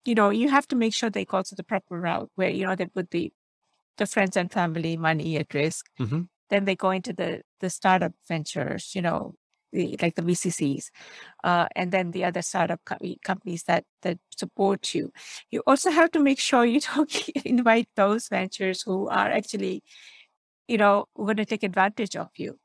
you 0.05 0.15
know, 0.15 0.29
you 0.29 0.49
have 0.49 0.67
to 0.69 0.75
make 0.75 0.93
sure 0.93 1.09
they 1.09 1.25
go 1.25 1.41
to 1.41 1.55
the 1.55 1.63
proper 1.63 1.99
route 1.99 2.29
where, 2.35 2.49
you 2.49 2.65
know, 2.65 2.75
they 2.75 2.85
put 2.85 3.11
the 3.11 3.31
the 3.97 4.05
friends 4.05 4.37
and 4.37 4.51
family 4.51 4.97
money 4.97 5.37
at 5.37 5.53
risk. 5.53 5.85
Mm-hmm. 5.99 6.21
Then 6.49 6.65
they 6.65 6.75
go 6.75 6.91
into 6.91 7.13
the 7.13 7.41
the 7.59 7.69
startup 7.69 8.13
ventures, 8.27 8.91
you 8.95 9.01
know, 9.01 9.35
the, 9.71 9.97
like 10.01 10.15
the 10.15 10.21
VCCs, 10.21 10.85
uh, 11.43 11.67
and 11.75 11.91
then 11.91 12.11
the 12.11 12.25
other 12.25 12.41
startup 12.41 12.81
co- 12.85 12.97
companies 13.23 13.63
that 13.63 13.85
that 14.01 14.17
support 14.35 14.93
you. 14.93 15.11
You 15.51 15.61
also 15.67 15.91
have 15.91 16.11
to 16.11 16.19
make 16.19 16.39
sure 16.39 16.65
you 16.65 16.79
don't 16.95 17.29
invite 17.45 17.87
those 17.95 18.27
ventures 18.27 18.81
who 18.81 19.07
are 19.07 19.29
actually, 19.29 19.83
you 20.67 20.77
know, 20.77 21.05
going 21.15 21.37
to 21.37 21.45
take 21.45 21.63
advantage 21.63 22.15
of 22.15 22.29
you. 22.37 22.57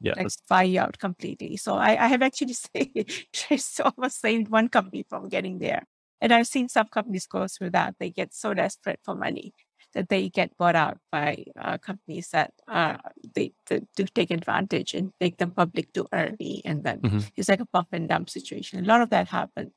Yeah, 0.00 0.14
like 0.16 0.28
fire 0.48 0.64
you 0.66 0.80
out 0.80 0.98
completely. 0.98 1.56
So 1.56 1.76
I, 1.76 2.04
I 2.04 2.08
have 2.08 2.22
actually 2.22 2.52
saved, 2.54 3.80
almost 3.80 4.20
saved 4.20 4.48
one 4.48 4.68
company 4.68 5.06
from 5.08 5.28
getting 5.28 5.58
there. 5.58 5.84
And 6.24 6.32
I've 6.32 6.46
seen 6.46 6.70
some 6.70 6.88
companies 6.88 7.26
go 7.26 7.46
through 7.46 7.70
that. 7.70 7.96
They 8.00 8.08
get 8.08 8.32
so 8.32 8.54
desperate 8.54 8.98
for 9.04 9.14
money 9.14 9.52
that 9.92 10.08
they 10.08 10.30
get 10.30 10.56
bought 10.56 10.74
out 10.74 10.96
by 11.12 11.44
uh, 11.60 11.76
companies 11.76 12.30
that 12.30 12.50
uh, 12.66 12.96
they, 13.34 13.52
they, 13.66 13.82
do 13.94 14.06
take 14.06 14.30
advantage 14.30 14.94
and 14.94 15.12
make 15.20 15.36
them 15.36 15.50
public 15.50 15.92
too 15.92 16.06
early. 16.14 16.62
And 16.64 16.82
then 16.82 17.00
mm-hmm. 17.00 17.18
it's 17.36 17.50
like 17.50 17.60
a 17.60 17.66
pump 17.66 17.88
and 17.92 18.08
dump 18.08 18.30
situation. 18.30 18.82
A 18.82 18.88
lot 18.88 19.02
of 19.02 19.10
that 19.10 19.28
happened 19.28 19.72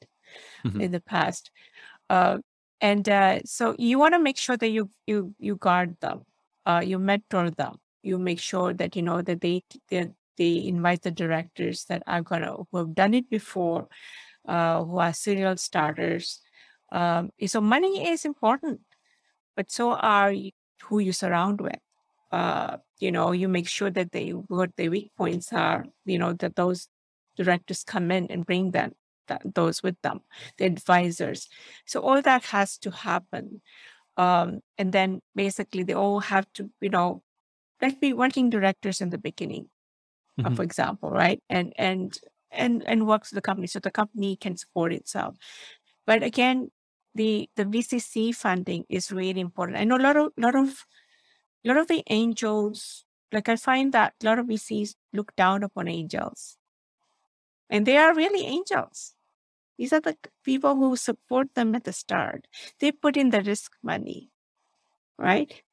mm-hmm. 0.65 0.79
in 0.79 0.91
the 0.91 1.01
past. 1.01 1.51
Uh, 2.09 2.37
and 2.79 3.09
uh, 3.09 3.39
so 3.43 3.75
you 3.77 3.99
want 3.99 4.13
to 4.13 4.19
make 4.19 4.37
sure 4.37 4.55
that 4.55 4.69
you 4.69 4.89
you 5.05 5.35
you 5.39 5.57
guard 5.57 5.99
them, 5.99 6.21
uh, 6.65 6.81
you 6.81 6.97
mentor 6.97 7.49
them, 7.49 7.75
you 8.03 8.17
make 8.17 8.39
sure 8.39 8.73
that 8.73 8.95
you 8.95 9.01
know 9.01 9.21
that 9.21 9.41
they 9.41 9.63
they, 9.89 10.11
they 10.37 10.63
invite 10.63 11.01
the 11.01 11.11
directors 11.11 11.83
that 11.89 12.03
are 12.07 12.21
gonna 12.21 12.55
who 12.71 12.77
have 12.77 12.95
done 12.95 13.13
it 13.13 13.29
before, 13.29 13.89
uh, 14.47 14.83
who 14.83 14.97
are 14.97 15.13
serial 15.13 15.57
starters. 15.57 16.41
Um, 16.91 17.31
so 17.45 17.61
money 17.61 18.07
is 18.07 18.25
important, 18.25 18.81
but 19.55 19.71
so 19.71 19.93
are 19.93 20.33
who 20.83 20.99
you 20.99 21.11
surround 21.11 21.61
with. 21.61 21.79
Uh, 22.31 22.77
you 22.99 23.11
know, 23.11 23.31
you 23.31 23.47
make 23.47 23.67
sure 23.67 23.89
that 23.91 24.11
they 24.11 24.31
what 24.31 24.75
the 24.75 24.89
weak 24.89 25.11
points 25.17 25.53
are. 25.53 25.85
You 26.05 26.19
know 26.19 26.33
that 26.33 26.55
those 26.55 26.87
directors 27.37 27.83
come 27.83 28.11
in 28.11 28.27
and 28.31 28.45
bring 28.45 28.71
them 28.71 28.93
that, 29.27 29.41
those 29.55 29.83
with 29.83 30.01
them, 30.01 30.21
the 30.57 30.65
advisors. 30.65 31.47
So 31.85 32.01
all 32.01 32.21
that 32.21 32.45
has 32.45 32.77
to 32.79 32.91
happen, 32.91 33.61
um, 34.17 34.61
and 34.77 34.91
then 34.91 35.21
basically 35.35 35.83
they 35.83 35.93
all 35.93 36.19
have 36.19 36.51
to, 36.53 36.69
you 36.81 36.89
know, 36.89 37.21
like 37.81 38.01
be 38.01 38.13
working 38.13 38.49
directors 38.49 39.01
in 39.01 39.09
the 39.11 39.17
beginning, 39.17 39.69
uh, 40.39 40.41
mm-hmm. 40.41 40.53
uh, 40.53 40.55
for 40.55 40.63
example, 40.63 41.09
right? 41.09 41.41
And 41.49 41.73
and 41.77 42.17
and 42.57 42.83
and 42.87 43.07
works 43.07 43.29
for 43.29 43.35
the 43.35 43.41
company 43.41 43.67
so 43.67 43.79
the 43.79 43.91
company 43.91 44.35
can 44.35 44.57
support 44.57 44.93
itself 44.93 45.35
but 46.05 46.23
again 46.23 46.71
the 47.15 47.49
the 47.55 47.65
vcc 47.65 48.35
funding 48.35 48.85
is 48.89 49.11
really 49.11 49.41
important 49.41 49.77
i 49.77 49.83
know 49.83 49.97
a 49.97 50.05
lot 50.07 50.17
of 50.17 50.31
lot 50.37 50.55
of 50.55 50.85
a 51.65 51.67
lot 51.69 51.77
of 51.77 51.87
the 51.87 52.03
angels 52.09 53.05
like 53.31 53.49
i 53.49 53.55
find 53.55 53.93
that 53.93 54.13
a 54.21 54.25
lot 54.25 54.39
of 54.39 54.47
vcs 54.47 54.95
look 55.13 55.35
down 55.35 55.63
upon 55.63 55.87
angels 55.87 56.57
And 57.69 57.85
they 57.85 57.97
are 57.97 58.13
really 58.13 58.45
angels. 58.45 59.15
These 59.77 59.93
are 59.93 60.01
the 60.01 60.17
people 60.43 60.75
who 60.75 60.95
support 60.97 61.53
them 61.55 61.75
at 61.75 61.85
the 61.85 61.93
start. 61.93 62.47
They 62.79 62.91
put 62.91 63.17
in 63.17 63.31
the 63.31 63.41
risk 63.41 63.73
money, 63.83 64.31
right? 65.17 65.63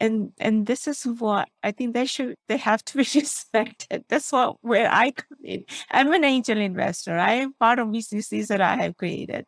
And 0.00 0.32
and 0.38 0.66
this 0.66 0.86
is 0.86 1.04
what 1.04 1.48
I 1.62 1.72
think 1.72 1.94
they 1.94 2.06
should 2.06 2.36
they 2.48 2.56
have 2.56 2.84
to 2.86 2.98
be 2.98 3.00
respected. 3.14 4.04
That's 4.08 4.30
what 4.32 4.56
where 4.62 4.88
I 4.92 5.10
come 5.10 5.38
in. 5.44 5.64
I'm 5.90 6.12
an 6.12 6.24
angel 6.24 6.58
investor. 6.58 7.18
I 7.18 7.34
am 7.34 7.54
part 7.54 7.78
of 7.78 7.88
VCCs 7.88 8.46
that 8.48 8.60
I 8.60 8.76
have 8.76 8.96
created. 8.96 9.46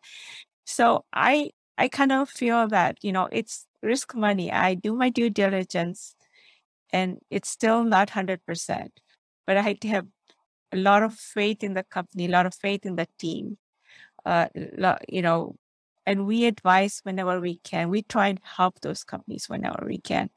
So 0.66 1.04
I 1.12 1.50
I 1.78 1.88
kind 1.88 2.12
of 2.12 2.28
feel 2.28 2.68
that, 2.68 2.98
you 3.02 3.10
know, 3.12 3.28
it's 3.32 3.66
risk 3.82 4.14
money. 4.14 4.52
I 4.52 4.74
do 4.74 4.94
my 4.94 5.08
due 5.08 5.30
diligence 5.30 6.14
and 6.92 7.18
it's 7.30 7.48
still 7.48 7.84
not 7.84 8.10
100%, 8.10 8.88
but 9.46 9.56
I 9.56 9.76
have 9.84 10.06
a 10.72 10.76
lot 10.76 11.02
of 11.02 11.14
faith 11.14 11.64
in 11.64 11.74
the 11.74 11.82
company, 11.84 12.26
a 12.26 12.30
lot 12.30 12.46
of 12.46 12.54
faith 12.54 12.84
in 12.84 12.96
the 12.96 13.06
team. 13.18 13.56
Uh, 14.26 14.48
you 15.08 15.22
know, 15.22 15.56
and 16.06 16.26
we 16.26 16.46
advise 16.46 17.00
whenever 17.04 17.40
we 17.40 17.58
can. 17.58 17.90
We 17.90 18.02
try 18.02 18.28
and 18.28 18.40
help 18.42 18.80
those 18.80 19.04
companies 19.04 19.48
whenever 19.48 19.84
we 19.86 19.98
can. 19.98 20.30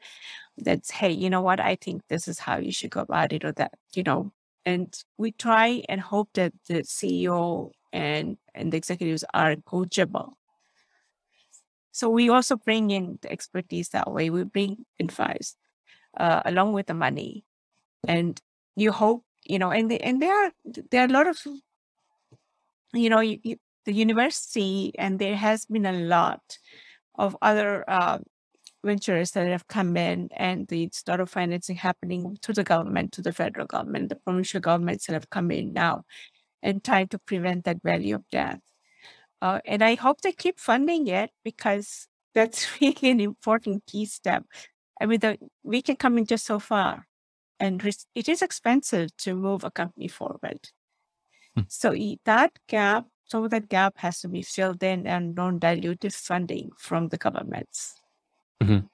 That's 0.58 0.91
hey, 0.91 1.12
you 1.12 1.29
know 1.29 1.41
what? 1.41 1.60
I 1.60 1.75
think 1.75 2.03
this 2.10 2.27
is 2.27 2.39
how 2.39 2.58
you 2.58 2.72
should 2.72 2.91
go 2.91 3.01
about 3.01 3.34
it, 3.34 3.46
or 3.46 3.51
that 3.53 3.74
you 3.93 4.03
know. 4.03 4.32
And 4.65 4.93
we 5.17 5.32
try 5.34 5.84
and 5.89 6.00
hope 6.01 6.29
that 6.36 6.53
the 6.67 6.84
CEO 6.84 7.72
and 7.91 8.38
and 8.55 8.72
the 8.72 8.77
executives 8.77 9.25
are 9.34 9.55
coachable 9.55 10.34
so 11.93 12.10
we 12.10 12.27
also 12.29 12.58
bring 12.58 12.89
in 12.89 13.20
the 13.22 13.32
expertise 13.32 13.89
that 13.89 14.12
way. 14.12 14.32
We 14.32 14.43
bring 14.43 14.84
advice 15.00 15.55
uh, 16.17 16.41
along 16.43 16.74
with 16.74 16.88
the 16.88 16.96
money, 16.96 17.46
and 18.08 18.41
you 18.75 18.91
hope 18.91 19.24
you 19.46 19.60
know. 19.60 19.70
And 19.70 19.91
the, 19.91 20.01
and 20.01 20.20
there 20.20 20.34
are 20.34 20.51
there 20.89 21.03
are 21.03 21.05
a 21.05 21.13
lot 21.13 21.27
of 21.27 21.38
you 22.93 23.10
know 23.10 23.20
you, 23.20 23.38
you, 23.43 23.58
the 23.85 23.93
university, 23.93 24.93
and 24.97 25.19
there 25.19 25.35
has 25.35 25.65
been 25.65 25.85
a 25.85 25.93
lot 25.93 26.57
of 27.15 27.37
other 27.41 27.83
uh, 27.89 28.19
ventures 28.83 29.31
that 29.31 29.47
have 29.47 29.67
come 29.67 29.95
in, 29.97 30.29
and 30.35 30.67
the 30.67 30.89
sort 30.91 31.19
of 31.19 31.29
financing 31.29 31.75
happening 31.75 32.37
to 32.41 32.53
the 32.53 32.63
government, 32.63 33.11
to 33.13 33.21
the 33.21 33.33
federal 33.33 33.67
government, 33.67 34.09
the 34.09 34.15
provincial 34.15 34.59
governments 34.59 35.05
that 35.05 35.13
have 35.13 35.29
come 35.29 35.51
in 35.51 35.73
now, 35.73 36.03
and 36.61 36.83
trying 36.83 37.07
to 37.07 37.19
prevent 37.19 37.65
that 37.65 37.81
valley 37.83 38.11
of 38.11 38.23
death. 38.31 38.59
Uh, 39.41 39.59
and 39.65 39.83
I 39.83 39.95
hope 39.95 40.21
they 40.21 40.31
keep 40.31 40.59
funding 40.59 41.07
it 41.07 41.31
because 41.43 42.07
that's 42.33 42.67
really 42.81 43.09
an 43.09 43.19
important 43.19 43.85
key 43.85 44.05
step. 44.05 44.43
I 45.01 45.05
mean, 45.05 45.19
the, 45.19 45.37
we 45.63 45.81
can 45.81 45.95
come 45.95 46.17
in 46.17 46.25
just 46.25 46.45
so 46.45 46.59
far, 46.59 47.07
and 47.59 47.83
it 48.15 48.29
is 48.29 48.41
expensive 48.41 49.15
to 49.17 49.35
move 49.35 49.63
a 49.63 49.71
company 49.71 50.07
forward. 50.07 50.69
Hmm. 51.55 51.61
So 51.67 51.95
that 52.25 52.51
gap, 52.67 53.05
of 53.31 53.49
that 53.51 53.69
gap 53.69 53.97
has 53.97 54.19
to 54.21 54.27
be 54.27 54.41
filled 54.41 54.83
in 54.83 55.07
and 55.07 55.35
non-dilutive 55.35 56.13
funding 56.13 56.69
from 56.77 57.07
the 57.09 57.17
governments. 57.17 57.95
Mm-hmm. 58.61 58.85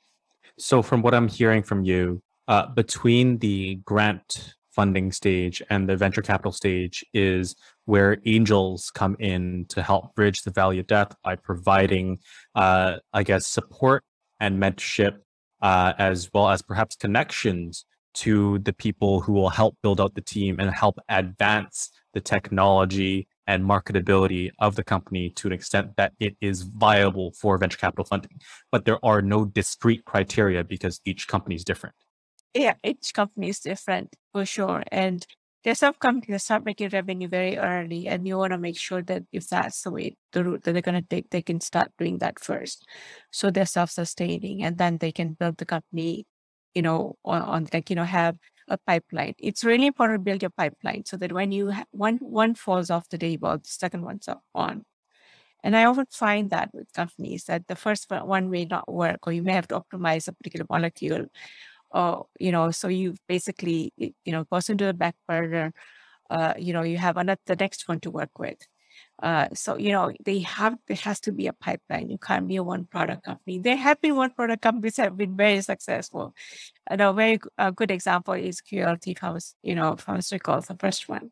So, 0.57 0.81
from 0.81 1.01
what 1.01 1.13
I'm 1.13 1.27
hearing 1.27 1.63
from 1.63 1.83
you, 1.83 2.21
uh, 2.47 2.67
between 2.67 3.37
the 3.39 3.75
grant 3.85 4.55
funding 4.71 5.11
stage 5.11 5.61
and 5.69 5.89
the 5.89 5.97
venture 5.97 6.21
capital 6.21 6.51
stage 6.51 7.03
is 7.13 7.55
where 7.85 8.17
angels 8.25 8.91
come 8.91 9.15
in 9.19 9.65
to 9.69 9.81
help 9.81 10.15
bridge 10.15 10.43
the 10.43 10.51
valley 10.51 10.79
of 10.79 10.87
death 10.87 11.15
by 11.23 11.35
providing, 11.35 12.17
uh, 12.55 12.97
I 13.13 13.23
guess, 13.23 13.47
support 13.47 14.03
and 14.39 14.61
mentorship, 14.61 15.17
uh, 15.61 15.93
as 15.97 16.29
well 16.33 16.49
as 16.49 16.61
perhaps 16.61 16.95
connections 16.95 17.85
to 18.15 18.59
the 18.59 18.73
people 18.73 19.21
who 19.21 19.33
will 19.33 19.49
help 19.49 19.75
build 19.83 20.01
out 20.01 20.15
the 20.15 20.21
team 20.21 20.59
and 20.59 20.69
help 20.71 20.99
advance 21.09 21.89
the 22.13 22.21
technology 22.21 23.27
and 23.49 23.65
marketability 23.65 24.51
of 24.59 24.75
the 24.75 24.83
company 24.83 25.31
to 25.31 25.47
an 25.47 25.53
extent 25.53 25.95
that 25.97 26.13
it 26.19 26.37
is 26.39 26.61
viable 26.61 27.31
for 27.31 27.57
venture 27.57 27.79
capital 27.79 28.05
funding. 28.05 28.39
But 28.71 28.85
there 28.85 29.03
are 29.03 29.23
no 29.23 29.43
discrete 29.43 30.05
criteria 30.05 30.63
because 30.63 31.01
each 31.03 31.27
company 31.27 31.55
is 31.55 31.63
different. 31.63 31.95
Yeah, 32.53 32.75
each 32.83 33.11
company 33.11 33.49
is 33.49 33.59
different 33.59 34.15
for 34.31 34.45
sure. 34.45 34.83
And 34.91 35.25
there's 35.63 35.79
some 35.79 35.95
companies 35.95 36.29
that 36.29 36.41
start 36.41 36.63
making 36.63 36.89
revenue 36.89 37.27
very 37.27 37.57
early, 37.57 38.07
and 38.07 38.27
you 38.27 38.37
want 38.37 38.53
to 38.53 38.59
make 38.59 38.77
sure 38.77 39.01
that 39.01 39.23
if 39.31 39.49
that's 39.49 39.81
the 39.81 39.91
way 39.91 40.15
the 40.31 40.43
route 40.43 40.63
that 40.63 40.73
they're 40.73 40.89
going 40.89 41.01
to 41.01 41.09
take, 41.09 41.31
they 41.31 41.41
can 41.41 41.59
start 41.59 41.89
doing 41.97 42.19
that 42.19 42.39
first, 42.39 42.85
so 43.31 43.49
they're 43.49 43.65
self-sustaining, 43.65 44.63
and 44.63 44.77
then 44.77 44.99
they 44.99 45.11
can 45.11 45.33
build 45.33 45.57
the 45.57 45.65
company, 45.65 46.25
you 46.75 46.81
know, 46.81 47.15
on, 47.25 47.41
on 47.41 47.67
like 47.73 47.89
you 47.89 47.95
know 47.97 48.05
have 48.05 48.37
a 48.69 48.77
pipeline. 48.77 49.35
It's 49.39 49.63
really 49.65 49.87
important 49.87 50.19
to 50.19 50.23
build 50.23 50.41
your 50.41 50.51
pipeline 50.51 51.05
so 51.05 51.17
that 51.17 51.31
when 51.31 51.51
you 51.51 51.71
ha- 51.71 51.85
one 51.91 52.17
one 52.17 52.55
falls 52.55 52.89
off 52.89 53.09
the 53.09 53.17
table, 53.17 53.57
the 53.57 53.67
second 53.69 54.03
one's 54.03 54.29
on. 54.55 54.85
And 55.63 55.75
I 55.75 55.85
often 55.85 56.05
find 56.11 56.49
that 56.51 56.69
with 56.73 56.93
companies 56.93 57.45
that 57.45 57.67
the 57.67 57.75
first 57.75 58.09
one 58.09 58.49
may 58.49 58.65
not 58.65 58.91
work, 58.91 59.27
or 59.27 59.33
you 59.33 59.43
may 59.43 59.53
have 59.53 59.67
to 59.69 59.81
optimize 59.81 60.27
a 60.27 60.33
particular 60.33 60.65
molecule, 60.69 61.25
or 61.91 62.27
you 62.39 62.51
know, 62.51 62.71
so 62.71 62.87
you 62.87 63.15
basically, 63.27 63.93
you 63.97 64.31
know, 64.31 64.45
goes 64.45 64.69
into 64.69 64.85
the 64.85 64.93
back 64.93 65.15
burner. 65.27 65.73
Uh, 66.29 66.53
you 66.57 66.73
know, 66.73 66.83
you 66.83 66.97
have 66.97 67.17
another 67.17 67.41
the 67.47 67.55
next 67.55 67.87
one 67.87 67.99
to 68.01 68.11
work 68.11 68.39
with. 68.39 68.59
Uh, 69.21 69.47
so 69.53 69.77
you 69.77 69.91
know, 69.91 70.11
they 70.23 70.39
have 70.39 70.77
there 70.87 70.97
has 70.97 71.19
to 71.19 71.31
be 71.31 71.47
a 71.47 71.53
pipeline. 71.53 72.09
You 72.09 72.17
can't 72.17 72.47
be 72.47 72.55
a 72.55 72.63
one 72.63 72.85
product 72.85 73.23
company. 73.23 73.59
There 73.59 73.75
have 73.75 73.99
been 74.01 74.15
one 74.15 74.31
product 74.31 74.61
companies 74.61 74.95
that 74.95 75.03
have 75.03 75.17
been 75.17 75.35
very 75.35 75.61
successful. 75.61 76.33
And 76.87 77.01
a 77.01 77.11
very 77.11 77.39
a 77.57 77.71
good 77.71 77.91
example 77.91 78.33
is 78.33 78.61
QLT 78.61 79.17
Pharma, 79.17 79.53
you 79.61 79.75
know, 79.75 79.93
Pharmaceuticals, 79.95 80.67
the 80.67 80.75
first 80.75 81.09
one. 81.09 81.31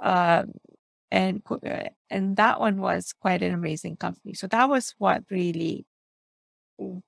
Um, 0.00 0.52
and 1.10 1.42
uh, 1.50 1.88
and 2.10 2.36
that 2.36 2.60
one 2.60 2.78
was 2.78 3.14
quite 3.14 3.42
an 3.42 3.54
amazing 3.54 3.96
company. 3.96 4.34
So 4.34 4.46
that 4.48 4.68
was 4.68 4.94
what 4.98 5.24
really 5.30 5.86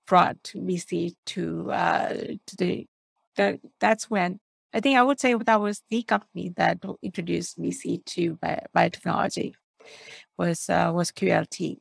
brought 0.07 0.43
VC 0.55 1.15
to 1.27 1.71
uh, 1.73 2.15
to 2.47 2.57
the 2.57 2.87
that 3.37 3.61
that's 3.81 4.09
when 4.09 4.41
I 4.73 4.81
think 4.81 4.97
I 4.97 5.03
would 5.03 5.21
say 5.21 5.35
that 5.35 5.61
was 5.61 5.83
the 5.91 6.03
company 6.05 6.53
that 6.57 6.79
introduced 7.03 7.59
VC 7.59 8.05
to 8.07 8.37
bi- 8.41 8.65
biotechnology 8.75 9.55
was 10.39 10.69
uh, 10.69 10.91
was 10.95 11.11
QLT, 11.11 11.79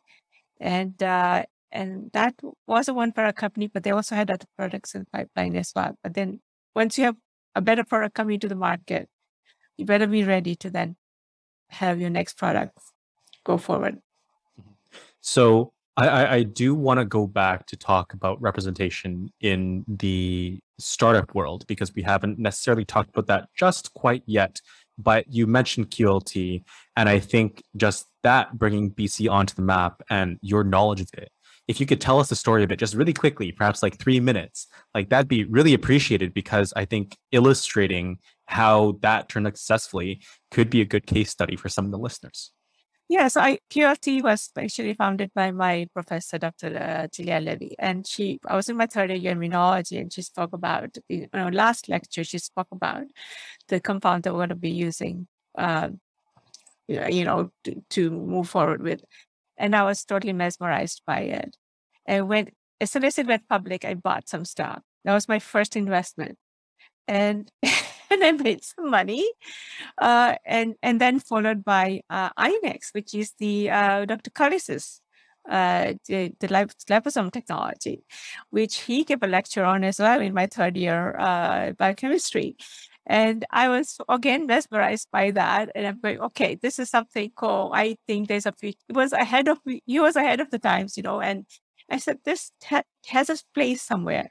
and 0.59 1.01
uh, 1.01 1.43
and 1.71 2.12
that 2.13 2.35
was 2.67 2.88
a 2.88 2.93
one 2.93 3.12
product 3.12 3.39
company, 3.39 3.67
but 3.67 3.83
they 3.83 3.91
also 3.91 4.15
had 4.15 4.31
other 4.31 4.45
products 4.57 4.95
in 4.95 5.01
the 5.01 5.07
pipeline 5.07 5.55
as 5.55 5.71
well. 5.75 5.97
But 6.03 6.13
then 6.13 6.41
once 6.75 6.97
you 6.97 7.05
have 7.05 7.15
a 7.55 7.62
better 7.62 7.83
product 7.83 8.15
coming 8.15 8.39
to 8.39 8.47
the 8.47 8.55
market, 8.55 9.09
you 9.77 9.85
better 9.85 10.07
be 10.07 10.23
ready 10.23 10.55
to 10.55 10.69
then 10.69 10.95
have 11.69 11.99
your 11.99 12.09
next 12.09 12.38
product 12.38 12.77
go 13.43 13.57
forward. 13.57 13.99
So 15.21 15.73
I, 15.97 16.35
I, 16.35 16.43
do 16.43 16.75
want 16.75 16.99
to 16.99 17.05
go 17.05 17.27
back 17.27 17.65
to 17.67 17.75
talk 17.75 18.13
about 18.13 18.41
representation 18.41 19.31
in 19.41 19.83
the 19.88 20.59
startup 20.79 21.35
world 21.35 21.67
because 21.67 21.93
we 21.93 22.01
haven't 22.01 22.39
necessarily 22.39 22.85
talked 22.85 23.09
about 23.09 23.27
that 23.27 23.49
just 23.55 23.93
quite 23.93 24.23
yet. 24.25 24.62
But 24.97 25.25
you 25.29 25.45
mentioned 25.45 25.91
QLT, 25.91 26.63
and 26.99 27.07
I 27.07 27.19
think 27.19 27.63
just 27.77 28.07
that 28.23 28.59
bringing 28.59 28.91
BC 28.91 29.31
onto 29.31 29.55
the 29.55 29.62
map 29.62 30.01
and 30.09 30.38
your 30.41 30.65
knowledge 30.65 30.99
of 30.99 31.09
it. 31.13 31.31
If 31.65 31.79
you 31.79 31.85
could 31.85 32.01
tell 32.01 32.19
us 32.19 32.27
the 32.27 32.35
story 32.35 32.62
of 32.62 32.73
it 32.73 32.75
just 32.75 32.93
really 32.93 33.13
quickly, 33.13 33.53
perhaps 33.53 33.81
like 33.81 33.97
three 33.97 34.19
minutes, 34.19 34.67
like 34.93 35.07
that'd 35.07 35.29
be 35.29 35.45
really 35.45 35.73
appreciated 35.73 36.33
because 36.33 36.73
I 36.75 36.83
think 36.83 37.15
illustrating 37.31 38.17
how 38.47 38.97
that 38.99 39.29
turned 39.29 39.47
out 39.47 39.55
successfully 39.55 40.21
could 40.51 40.69
be 40.69 40.81
a 40.81 40.85
good 40.85 41.07
case 41.07 41.29
study 41.29 41.55
for 41.55 41.69
some 41.69 41.85
of 41.85 41.91
the 41.91 41.97
listeners. 41.97 42.51
Yes, 43.07 43.38
I 43.38 43.59
QLT 43.71 44.21
was 44.21 44.49
actually 44.57 44.93
founded 44.93 45.31
by 45.33 45.51
my 45.51 45.88
professor, 45.93 46.38
Dr. 46.38 46.77
Uh, 46.77 47.07
Julia 47.07 47.39
Levy, 47.39 47.75
and 47.79 48.05
she. 48.05 48.39
I 48.45 48.55
was 48.55 48.67
in 48.67 48.77
my 48.77 48.88
third 48.88 49.09
year 49.09 49.31
in 49.31 49.39
immunology, 49.39 49.99
and 49.99 50.12
she 50.13 50.21
spoke 50.21 50.53
about 50.53 50.95
know 51.09 51.47
last 51.47 51.89
lecture. 51.89 52.23
She 52.23 52.38
spoke 52.39 52.67
about 52.71 53.05
the 53.69 53.79
compound 53.79 54.23
that 54.23 54.33
we're 54.33 54.39
going 54.39 54.49
to 54.49 54.55
be 54.55 54.69
using, 54.69 55.27
uh, 55.57 55.89
you 56.89 57.23
know, 57.23 57.52
to, 57.63 57.84
to 57.91 58.12
move 58.12 58.49
forward 58.49 58.82
with, 58.82 59.04
and 59.58 59.75
I 59.75 59.84
was 59.84 60.04
totally 60.04 60.34
mesmerized 60.34 61.02
by 61.06 61.19
it. 61.21 61.56
And 62.06 62.28
when 62.28 62.49
as 62.82 62.91
soon 62.91 63.04
as 63.04 63.17
it 63.17 63.28
went 63.28 63.47
public, 63.47 63.86
I 63.86 63.93
bought 63.93 64.30
some 64.30 64.45
stock. 64.45 64.82
That 65.06 65.13
was 65.13 65.28
my 65.28 65.39
first 65.39 65.75
investment, 65.75 66.38
and 67.08 67.52
and 67.63 68.23
I 68.23 68.32
made 68.32 68.63
some 68.63 68.89
money. 68.89 69.30
Uh, 69.97 70.36
and 70.45 70.75
and 70.82 70.99
then 70.99 71.19
followed 71.19 71.63
by 71.63 72.02
uh, 72.10 72.32
INEX, 72.38 72.93
which 72.93 73.13
is 73.13 73.34
the 73.39 73.69
uh, 73.69 74.06
Dr. 74.06 74.32
Cullis's 74.32 75.02
uh, 75.49 75.93
the, 76.08 76.34
the 76.39 76.47
liposome 76.47 77.32
technology, 77.32 78.04
which 78.49 78.82
he 78.82 79.04
gave 79.04 79.23
a 79.23 79.28
lecture 79.28 79.65
on 79.65 79.84
as 79.84 79.99
well 79.99 80.21
in 80.21 80.34
my 80.34 80.45
third 80.45 80.78
year 80.78 81.15
uh, 81.17 81.71
biochemistry. 81.71 82.56
And 83.09 83.43
I 83.49 83.67
was 83.69 83.97
again 84.07 84.45
mesmerized 84.45 85.07
by 85.11 85.31
that. 85.31 85.71
And 85.75 85.87
I'm 85.87 85.99
going, 85.99 86.21
okay, 86.21 86.55
this 86.61 86.77
is 86.79 86.89
something 86.89 87.31
cool. 87.35 87.71
I 87.73 87.97
think 88.07 88.27
there's 88.27 88.45
a 88.45 88.51
future. 88.53 88.77
It 88.87 88.95
was 88.95 89.11
ahead 89.13 89.47
of 89.47 89.57
me. 89.65 89.81
He 89.85 89.99
was 89.99 90.15
ahead 90.15 90.39
of 90.39 90.51
the 90.51 90.59
times, 90.59 90.95
you 90.95 91.03
know. 91.03 91.19
And 91.19 91.45
I 91.89 91.97
said, 91.97 92.19
this 92.23 92.51
ha- 92.63 92.83
has 93.07 93.29
a 93.31 93.37
place 93.55 93.81
somewhere 93.81 94.29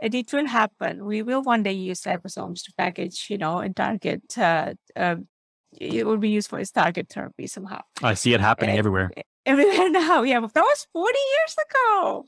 and 0.00 0.14
it 0.14 0.32
will 0.32 0.46
happen. 0.46 1.04
We 1.04 1.22
will 1.22 1.42
one 1.42 1.62
day 1.62 1.72
use 1.72 2.00
liposomes 2.02 2.64
to 2.64 2.72
package, 2.78 3.26
you 3.28 3.38
know, 3.38 3.58
and 3.58 3.76
target 3.76 4.22
uh, 4.38 4.72
uh, 4.96 5.16
it 5.78 6.06
will 6.06 6.16
be 6.16 6.30
used 6.30 6.48
for 6.48 6.58
its 6.58 6.70
target 6.70 7.08
therapy 7.12 7.46
somehow. 7.46 7.82
I 8.02 8.14
see 8.14 8.32
it 8.32 8.40
happening 8.40 8.76
Eh, 8.76 8.78
everywhere. 8.78 9.10
Everywhere 9.46 9.90
now, 9.90 10.22
yeah, 10.22 10.40
but 10.40 10.52
that 10.54 10.62
was 10.62 10.88
40 10.92 11.12
years 11.16 11.56
ago. 11.70 12.24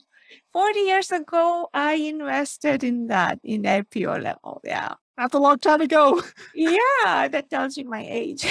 40 0.53 0.79
years 0.79 1.11
ago, 1.11 1.67
I 1.73 1.95
invested 1.95 2.81
in 2.83 3.07
that 3.07 3.39
in 3.43 3.63
IPO 3.63 4.23
level. 4.23 4.61
Yeah. 4.63 4.93
That's 5.19 5.33
a 5.33 5.39
long 5.39 5.59
time 5.59 5.81
ago. 5.81 6.21
Yeah, 6.55 7.27
that 7.27 7.49
tells 7.49 7.75
you 7.75 7.83
my 7.83 8.05
age. 8.07 8.47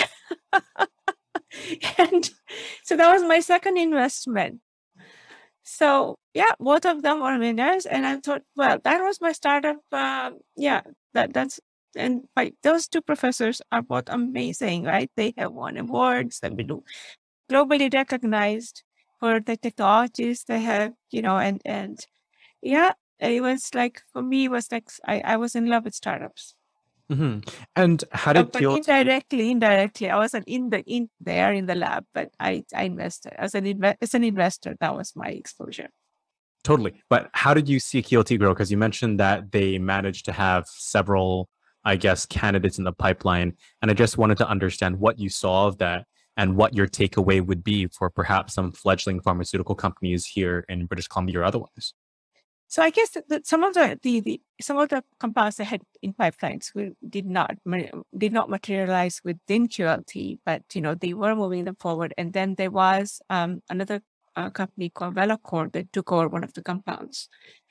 and 1.99 2.31
so 2.85 2.95
that 2.95 3.11
was 3.11 3.23
my 3.23 3.41
second 3.41 3.79
investment. 3.79 4.61
So 5.63 6.17
yeah, 6.35 6.53
both 6.61 6.85
of 6.85 7.01
them 7.01 7.21
were 7.23 7.39
winners, 7.39 7.87
and 7.87 8.07
I 8.07 8.17
thought, 8.21 8.43
well, 8.55 8.79
that 8.85 9.01
was 9.01 9.19
my 9.21 9.33
startup. 9.33 9.79
Um, 9.93 10.41
yeah, 10.57 10.83
that 11.15 11.33
that's 11.33 11.59
and 11.97 12.25
like 12.37 12.55
those 12.63 12.87
two 12.87 13.01
professors 13.01 13.63
are 13.73 13.83
both 13.83 14.09
amazing, 14.09 14.85
right? 14.85 15.11
They 15.17 15.33
have 15.39 15.53
won 15.53 15.79
awards. 15.79 16.41
They've 16.41 16.55
been 16.55 16.83
globally 17.51 17.93
recognized 17.93 18.83
for 19.21 19.41
the 19.41 19.57
technologies 19.57 20.45
they 20.45 20.61
have, 20.61 20.93
you 21.11 21.23
know, 21.23 21.39
and 21.39 21.63
and 21.65 21.99
yeah, 22.61 22.93
it 23.21 23.43
was 23.43 23.75
like 23.75 24.03
for 24.13 24.23
me, 24.23 24.45
it 24.47 24.51
was 24.51 24.71
like 24.71 24.89
I, 25.07 25.21
I 25.21 25.37
was 25.39 25.55
in 25.55 25.67
love 25.67 25.85
with 25.85 25.95
startups. 25.95 26.55
Hmm 27.11 27.39
And 27.75 28.05
how 28.13 28.33
did 28.33 28.53
but 28.53 28.61
Kyoto? 28.61 28.77
indirectly, 28.77 29.51
indirectly, 29.51 30.11
I 30.11 30.17
wasn't 30.17 30.47
in 30.47 30.71
the 30.71 30.81
in 30.83 31.09
there 31.21 31.53
in 31.53 31.67
the 31.67 31.75
lab, 31.75 32.05
but 32.13 32.31
I 32.39 32.65
I 32.75 32.85
invested 32.85 33.33
as 33.37 33.55
an 33.55 33.65
inve- 33.65 33.97
as 34.01 34.15
an 34.15 34.25
investor. 34.25 34.77
That 34.81 34.95
was 34.95 35.13
my 35.17 35.29
exposure. 35.29 35.89
Totally. 36.65 37.03
But 37.09 37.31
how 37.33 37.55
did 37.55 37.69
you 37.69 37.81
see 37.81 38.03
QLT 38.03 38.39
grow? 38.39 38.53
Because 38.53 38.71
you 38.71 38.77
mentioned 38.77 39.19
that 39.21 39.53
they 39.53 39.79
managed 39.79 40.25
to 40.27 40.33
have 40.33 40.67
several, 40.67 41.49
I 41.85 41.97
guess, 41.97 42.27
candidates 42.27 42.79
in 42.79 42.85
the 42.85 42.93
pipeline. 42.93 43.55
And 43.81 43.91
I 43.91 43.95
just 43.95 44.19
wanted 44.19 44.39
to 44.39 44.49
understand 44.49 44.99
what 44.99 45.19
you 45.19 45.31
saw 45.31 45.67
of 45.69 45.79
that 45.79 46.05
and 46.37 46.57
what 46.57 46.75
your 46.75 46.87
takeaway 46.87 47.45
would 47.45 47.65
be 47.65 47.87
for 47.87 48.11
perhaps 48.11 48.55
some 48.55 48.73
fledgling 48.73 49.21
pharmaceutical 49.21 49.75
companies 49.75 50.27
here 50.27 50.65
in 50.69 50.87
British 50.87 51.09
Columbia 51.09 51.41
or 51.41 51.45
otherwise. 51.45 51.95
So 52.71 52.83
I 52.83 52.91
guess 52.91 53.11
that, 53.11 53.29
that 53.31 53.47
some 53.47 53.65
of 53.65 53.73
the, 53.75 53.99
the 54.03 54.21
the 54.21 54.41
some 54.61 54.77
of 54.79 54.91
the 54.91 55.03
compounds 55.19 55.57
they 55.57 55.65
had 55.65 55.81
in 56.03 56.13
pipelines 56.13 56.75
were, 56.75 56.91
did 57.09 57.25
not 57.27 57.57
did 58.17 58.33
not 58.33 58.51
materialize 58.51 59.21
within 59.25 59.69
QLT, 59.69 60.39
but 60.45 60.63
you 60.75 60.83
know 60.83 60.95
they 60.95 61.15
were 61.15 61.35
moving 61.35 61.65
them 61.65 61.77
forward. 61.77 62.13
And 62.19 62.33
then 62.35 62.55
there 62.57 62.71
was 62.71 63.23
um, 63.31 63.63
another 63.71 64.03
uh, 64.37 64.51
company 64.51 64.91
called 64.91 65.15
Velocor 65.15 65.73
that 65.73 65.93
took 65.95 66.13
over 66.13 66.29
one 66.29 66.45
of 66.45 66.53
the 66.53 66.63
compounds 66.63 67.29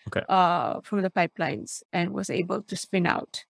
Okay. 0.08 0.24
uh, 0.30 0.82
from 0.82 1.02
the 1.02 1.12
pipelines 1.12 1.84
and 1.94 2.12
was 2.14 2.30
able 2.30 2.64
to 2.64 2.76
spin 2.76 3.06
out. 3.06 3.46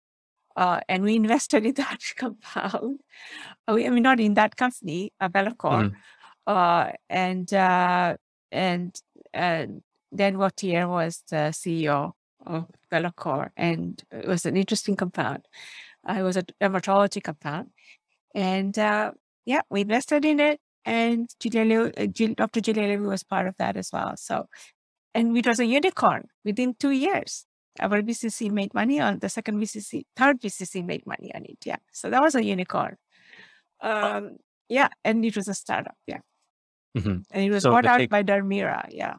Uh, 0.57 0.81
and 0.89 1.03
we 1.03 1.15
invested 1.23 1.67
in 1.67 1.75
that 1.75 2.01
compound. 2.17 3.01
Uh, 3.69 3.75
we, 3.75 3.87
I 3.87 3.91
mean, 3.91 4.03
not 4.03 4.21
in 4.21 4.35
that 4.35 4.57
company, 4.57 5.13
uh, 5.21 5.29
Velocor, 5.29 5.91
Mhm. 5.91 5.95
uh, 6.47 6.93
and 7.11 7.53
uh, 7.53 8.17
and 8.51 8.95
and 9.35 9.83
Dan 10.15 10.37
Wautier 10.37 10.89
was 10.89 11.23
the 11.31 11.53
CEO 11.53 12.13
of 12.47 12.67
Velocor, 12.93 13.51
and 13.57 14.03
it 14.13 14.27
was 14.29 14.47
an 14.47 14.57
interesting 14.57 14.97
compound. 14.97 15.47
Uh, 16.09 16.15
it 16.19 16.23
was 16.23 16.37
a 16.37 16.43
dermatology 16.61 17.23
compound, 17.23 17.71
and 18.35 18.79
uh, 18.79 19.13
yeah, 19.47 19.63
we 19.71 19.81
invested 19.83 20.25
in 20.25 20.41
it. 20.41 20.61
And 20.87 21.31
Julia, 21.41 21.65
Liu- 21.65 21.93
uh, 21.97 22.07
Jill, 22.07 22.35
Dr. 22.35 22.61
Julia 22.61 22.83
Levy 22.89 23.07
was 23.07 23.23
part 23.23 23.47
of 23.47 23.57
that 23.57 23.77
as 23.79 23.89
well. 23.91 24.13
So, 24.19 24.49
and 25.15 25.35
it 25.37 25.47
was 25.47 25.59
a 25.59 25.65
unicorn 25.65 26.29
within 26.45 26.75
two 26.79 26.91
years. 26.91 27.47
Our 27.81 28.03
VCC 28.03 28.51
made 28.51 28.75
money 28.75 29.01
on 29.01 29.19
the 29.21 29.31
second 29.31 29.59
VCC, 29.61 30.05
third 30.15 30.41
VCC 30.43 30.85
made 30.85 31.07
money 31.07 31.33
on 31.35 31.45
it. 31.47 31.57
Yeah, 31.65 31.79
so 31.93 32.11
that 32.11 32.21
was 32.23 32.35
a 32.35 32.45
unicorn. 32.45 32.97
Um, 33.81 34.37
yeah, 34.69 34.89
and 35.05 35.25
it 35.25 35.35
was 35.37 35.49
a 35.49 35.55
startup. 35.55 35.97
Yeah, 36.07 36.21
Mhm. 36.97 37.25
and 37.31 37.45
it 37.45 37.51
was 37.51 37.63
So 37.63 37.71
bought 37.71 37.87
out 37.87 37.99
take- 37.99 38.11
by 38.11 38.23
Dermira. 38.23 38.87
Yeah. 38.91 39.15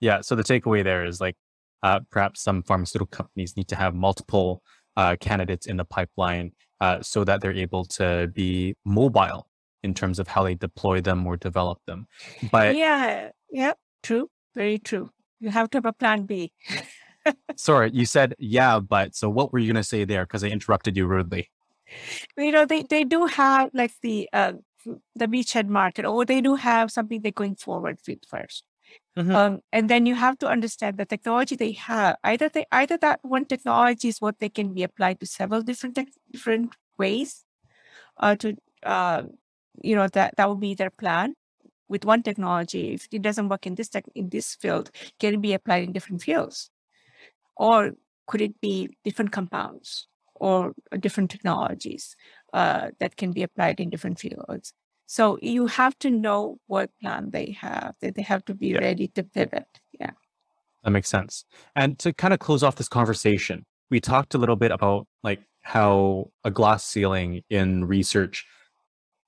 Yeah. 0.00 0.20
So 0.20 0.34
the 0.34 0.42
takeaway 0.42 0.84
there 0.84 1.04
is 1.04 1.20
like 1.20 1.36
uh, 1.82 2.00
perhaps 2.10 2.42
some 2.42 2.62
pharmaceutical 2.62 3.06
companies 3.06 3.56
need 3.56 3.68
to 3.68 3.76
have 3.76 3.94
multiple 3.94 4.62
uh, 4.96 5.16
candidates 5.20 5.66
in 5.66 5.76
the 5.76 5.84
pipeline 5.84 6.52
uh, 6.80 7.00
so 7.02 7.24
that 7.24 7.40
they're 7.40 7.52
able 7.52 7.84
to 7.84 8.30
be 8.34 8.74
mobile 8.84 9.48
in 9.82 9.94
terms 9.94 10.18
of 10.18 10.28
how 10.28 10.42
they 10.42 10.54
deploy 10.54 11.00
them 11.00 11.26
or 11.26 11.36
develop 11.36 11.78
them. 11.86 12.06
But 12.50 12.76
yeah, 12.76 13.30
yeah, 13.50 13.74
true, 14.02 14.30
very 14.54 14.78
true. 14.78 15.10
You 15.38 15.50
have 15.50 15.70
to 15.70 15.78
have 15.78 15.86
a 15.86 15.92
plan 15.92 16.24
B. 16.24 16.52
sorry, 17.56 17.90
you 17.92 18.06
said 18.06 18.34
yeah, 18.38 18.80
but 18.80 19.14
so 19.14 19.28
what 19.28 19.52
were 19.52 19.58
you 19.58 19.72
going 19.72 19.82
to 19.82 19.88
say 19.88 20.04
there? 20.04 20.24
Because 20.24 20.42
I 20.42 20.48
interrupted 20.48 20.96
you 20.96 21.06
rudely. 21.06 21.50
You 22.36 22.52
know, 22.52 22.66
they 22.66 22.82
they 22.82 23.04
do 23.04 23.26
have 23.26 23.70
like 23.74 23.92
the 24.02 24.28
uh, 24.32 24.54
the 25.14 25.26
beachhead 25.26 25.68
market, 25.68 26.04
or 26.04 26.24
they 26.24 26.40
do 26.40 26.56
have 26.56 26.90
something 26.90 27.20
they're 27.20 27.32
going 27.32 27.56
forward 27.56 27.98
with 28.06 28.20
1st 28.32 28.62
Mhm. 29.18 29.34
Um, 29.34 29.60
and 29.72 29.88
then 29.90 30.06
you 30.06 30.14
have 30.14 30.38
to 30.38 30.48
understand 30.48 30.98
the 30.98 31.06
technology 31.06 31.56
they 31.56 31.72
have. 31.72 32.16
Either 32.24 32.48
they 32.48 32.66
either 32.72 32.96
that 32.98 33.20
one 33.22 33.44
technology 33.46 34.08
is 34.08 34.20
what 34.20 34.38
they 34.38 34.48
can 34.48 34.74
be 34.74 34.82
applied 34.82 35.20
to 35.20 35.26
several 35.26 35.62
different 35.62 35.98
different 36.32 36.74
ways, 36.98 37.44
uh, 38.18 38.36
to 38.36 38.56
uh, 38.84 39.24
you 39.82 39.96
know 39.96 40.08
that 40.08 40.36
that 40.36 40.48
would 40.48 40.60
be 40.60 40.74
their 40.74 40.90
plan 40.90 41.34
with 41.88 42.04
one 42.04 42.22
technology. 42.22 42.94
If 42.94 43.08
it 43.12 43.22
doesn't 43.22 43.48
work 43.50 43.66
in 43.66 43.76
this 43.76 43.88
tech 43.90 44.04
in 44.14 44.30
this 44.30 44.54
field, 44.56 44.90
can 45.20 45.34
it 45.34 45.42
be 45.42 45.54
applied 45.54 45.84
in 45.84 45.92
different 45.92 46.22
fields, 46.22 46.70
or 47.56 47.92
could 48.26 48.40
it 48.42 48.60
be 48.60 48.90
different 49.04 49.32
compounds 49.32 50.08
or 50.36 50.74
different 51.00 51.30
technologies 51.30 52.16
uh, 52.52 52.90
that 53.00 53.16
can 53.16 53.32
be 53.32 53.42
applied 53.42 53.80
in 53.80 53.90
different 53.90 54.18
fields? 54.20 54.72
So 55.06 55.38
you 55.40 55.66
have 55.66 55.98
to 56.00 56.10
know 56.10 56.58
what 56.66 56.90
plan 57.00 57.30
they 57.30 57.56
have. 57.60 57.94
That 58.00 58.14
they 58.16 58.22
have 58.22 58.44
to 58.46 58.54
be 58.54 58.68
Yeah. 58.68 58.78
ready 58.78 59.08
to 59.08 59.22
pivot. 59.22 59.80
Yeah. 59.98 60.10
That 60.82 60.90
makes 60.90 61.08
sense. 61.08 61.44
And 61.74 61.98
to 62.00 62.12
kind 62.12 62.34
of 62.34 62.40
close 62.40 62.62
off 62.62 62.76
this 62.76 62.88
conversation, 62.88 63.64
we 63.90 64.00
talked 64.00 64.34
a 64.34 64.38
little 64.38 64.56
bit 64.56 64.72
about 64.72 65.06
like 65.22 65.42
how 65.62 66.30
a 66.44 66.50
glass 66.50 66.84
ceiling 66.84 67.42
in 67.50 67.84
research 67.84 68.44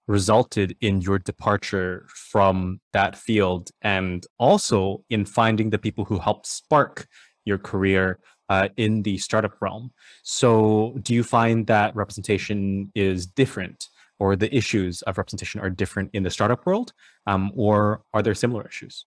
resulted 0.06 0.76
in 0.80 1.00
your 1.00 1.18
departure 1.18 2.06
from 2.08 2.80
that 2.92 3.14
field 3.16 3.70
and 3.82 4.26
also 4.38 5.04
in 5.10 5.24
finding 5.24 5.70
the 5.70 5.78
people 5.78 6.04
who 6.04 6.18
helped 6.18 6.46
spark 6.46 7.06
your 7.44 7.58
career 7.58 8.18
uh, 8.48 8.68
in 8.76 9.02
the 9.02 9.18
startup 9.18 9.60
realm. 9.60 9.90
So, 10.22 10.96
do 11.02 11.12
you 11.14 11.22
find 11.22 11.66
that 11.66 11.94
representation 11.94 12.90
is 12.94 13.26
different 13.26 13.88
or 14.18 14.36
the 14.36 14.54
issues 14.54 15.02
of 15.02 15.18
representation 15.18 15.60
are 15.60 15.70
different 15.70 16.10
in 16.12 16.22
the 16.22 16.30
startup 16.30 16.66
world? 16.66 16.92
Um, 17.26 17.52
or 17.54 18.02
are 18.12 18.22
there 18.22 18.34
similar 18.34 18.66
issues? 18.66 19.06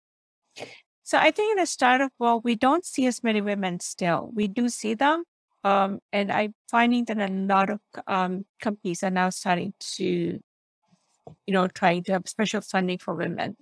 So 1.02 1.18
I 1.18 1.30
think 1.30 1.52
in 1.52 1.56
the 1.58 1.66
startup 1.66 2.12
world, 2.18 2.42
we 2.44 2.54
don't 2.54 2.84
see 2.84 3.06
as 3.06 3.24
many 3.24 3.40
women 3.40 3.80
still. 3.80 4.30
We 4.32 4.46
do 4.46 4.68
see 4.68 4.94
them. 4.94 5.24
Um, 5.64 5.98
and 6.12 6.30
I'm 6.30 6.54
finding 6.70 7.04
that 7.06 7.18
a 7.18 7.26
lot 7.32 7.70
of 7.70 7.80
um, 8.06 8.46
companies 8.62 9.02
are 9.02 9.10
now 9.10 9.30
starting 9.30 9.74
to, 9.96 10.04
you 10.04 11.52
know, 11.52 11.66
trying 11.66 12.04
to 12.04 12.12
have 12.12 12.28
special 12.28 12.60
funding 12.60 12.98
for 12.98 13.14
women 13.14 13.56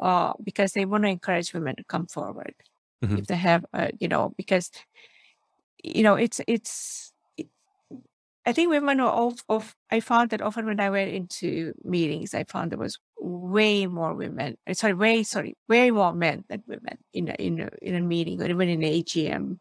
uh, 0.00 0.32
because 0.42 0.72
they 0.72 0.84
want 0.86 1.04
to 1.04 1.10
encourage 1.10 1.52
women 1.52 1.76
to 1.76 1.84
come 1.84 2.06
forward. 2.06 2.54
Mhm. 3.04 3.18
If 3.18 3.26
they 3.26 3.36
have, 3.36 3.64
uh, 3.72 3.88
you 4.00 4.08
know, 4.08 4.34
because, 4.36 4.70
you 5.84 6.02
know, 6.02 6.14
it's, 6.14 6.40
it's, 6.48 7.12
it, 7.12 7.17
I 8.48 8.54
think 8.54 8.70
women 8.70 8.98
are 9.00 9.10
all 9.10 9.34
of, 9.50 9.76
I 9.90 10.00
found 10.00 10.30
that 10.30 10.40
often 10.40 10.64
when 10.64 10.80
I 10.80 10.88
went 10.88 11.10
into 11.10 11.74
meetings, 11.84 12.32
I 12.32 12.44
found 12.44 12.72
there 12.72 12.78
was 12.78 12.98
way 13.20 13.86
more 13.86 14.14
women, 14.14 14.56
uh, 14.66 14.72
sorry, 14.72 14.94
way, 14.94 15.22
sorry, 15.22 15.54
way 15.68 15.90
more 15.90 16.14
men 16.14 16.44
than 16.48 16.62
women 16.66 16.96
in 17.12 17.28
a, 17.28 17.34
in 17.34 17.60
a, 17.60 17.68
in 17.82 17.94
a 17.94 18.00
meeting 18.00 18.40
or 18.40 18.48
even 18.48 18.70
in 18.70 18.82
an 18.82 18.90
AGM. 18.90 19.58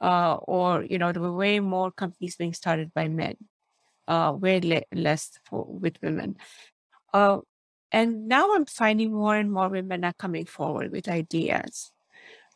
Uh, 0.00 0.34
or, 0.42 0.82
you 0.82 0.98
know, 0.98 1.12
there 1.12 1.22
were 1.22 1.36
way 1.36 1.60
more 1.60 1.92
companies 1.92 2.34
being 2.34 2.52
started 2.52 2.92
by 2.92 3.06
men, 3.06 3.36
uh, 4.08 4.34
way 4.36 4.58
le- 4.58 4.98
less 5.00 5.38
for, 5.48 5.64
with 5.64 5.96
women. 6.02 6.34
Uh, 7.14 7.38
and 7.92 8.26
now 8.26 8.56
I'm 8.56 8.66
finding 8.66 9.12
more 9.12 9.36
and 9.36 9.52
more 9.52 9.68
women 9.68 10.02
are 10.02 10.14
coming 10.18 10.46
forward 10.46 10.90
with 10.90 11.08
ideas. 11.08 11.92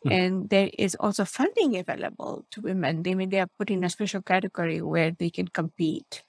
Hmm. 0.03 0.13
And 0.13 0.51
there 0.51 0.71
is 0.79 0.95
also 0.97 1.25
funding 1.25 1.77
available 1.77 2.47
to 2.53 2.61
women. 2.63 3.03
They 3.03 3.15
mean 3.15 3.31
they 3.31 3.41
are 3.41 3.51
put 3.59 3.71
in 3.71 3.85
a 3.85 3.91
special 3.91 4.23
category 4.23 4.81
where 4.81 5.11
they 5.11 5.29
can 5.31 5.49
compete 5.49 6.25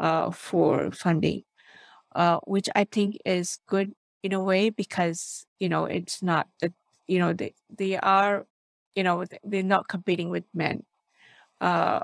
uh, 0.00 0.30
for 0.30 0.90
funding, 0.92 1.44
uh, 2.14 2.40
which 2.46 2.68
I 2.74 2.84
think 2.84 3.18
is 3.24 3.58
good 3.66 3.94
in 4.22 4.32
a 4.32 4.42
way 4.42 4.70
because 4.70 5.46
you 5.60 5.68
know 5.68 5.84
it's 5.86 6.22
not 6.22 6.48
that 6.60 6.72
you 7.08 7.18
know 7.18 7.32
they 7.32 7.54
they 7.70 7.96
are 7.98 8.46
you 8.94 9.02
know 9.04 9.24
they're 9.44 9.62
not 9.62 9.88
competing 9.88 10.30
with 10.30 10.44
men, 10.54 10.84
uh, 11.60 12.00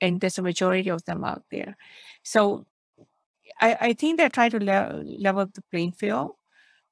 and 0.00 0.20
there's 0.20 0.38
a 0.38 0.42
majority 0.42 0.90
of 0.90 1.04
them 1.06 1.24
out 1.24 1.44
there. 1.50 1.76
So 2.24 2.66
I, 3.60 3.76
I 3.80 3.92
think 3.92 4.18
they're 4.18 4.28
trying 4.28 4.50
to 4.50 4.58
le- 4.60 5.02
level 5.04 5.46
the 5.46 5.62
playing 5.70 5.92
field. 5.92 6.32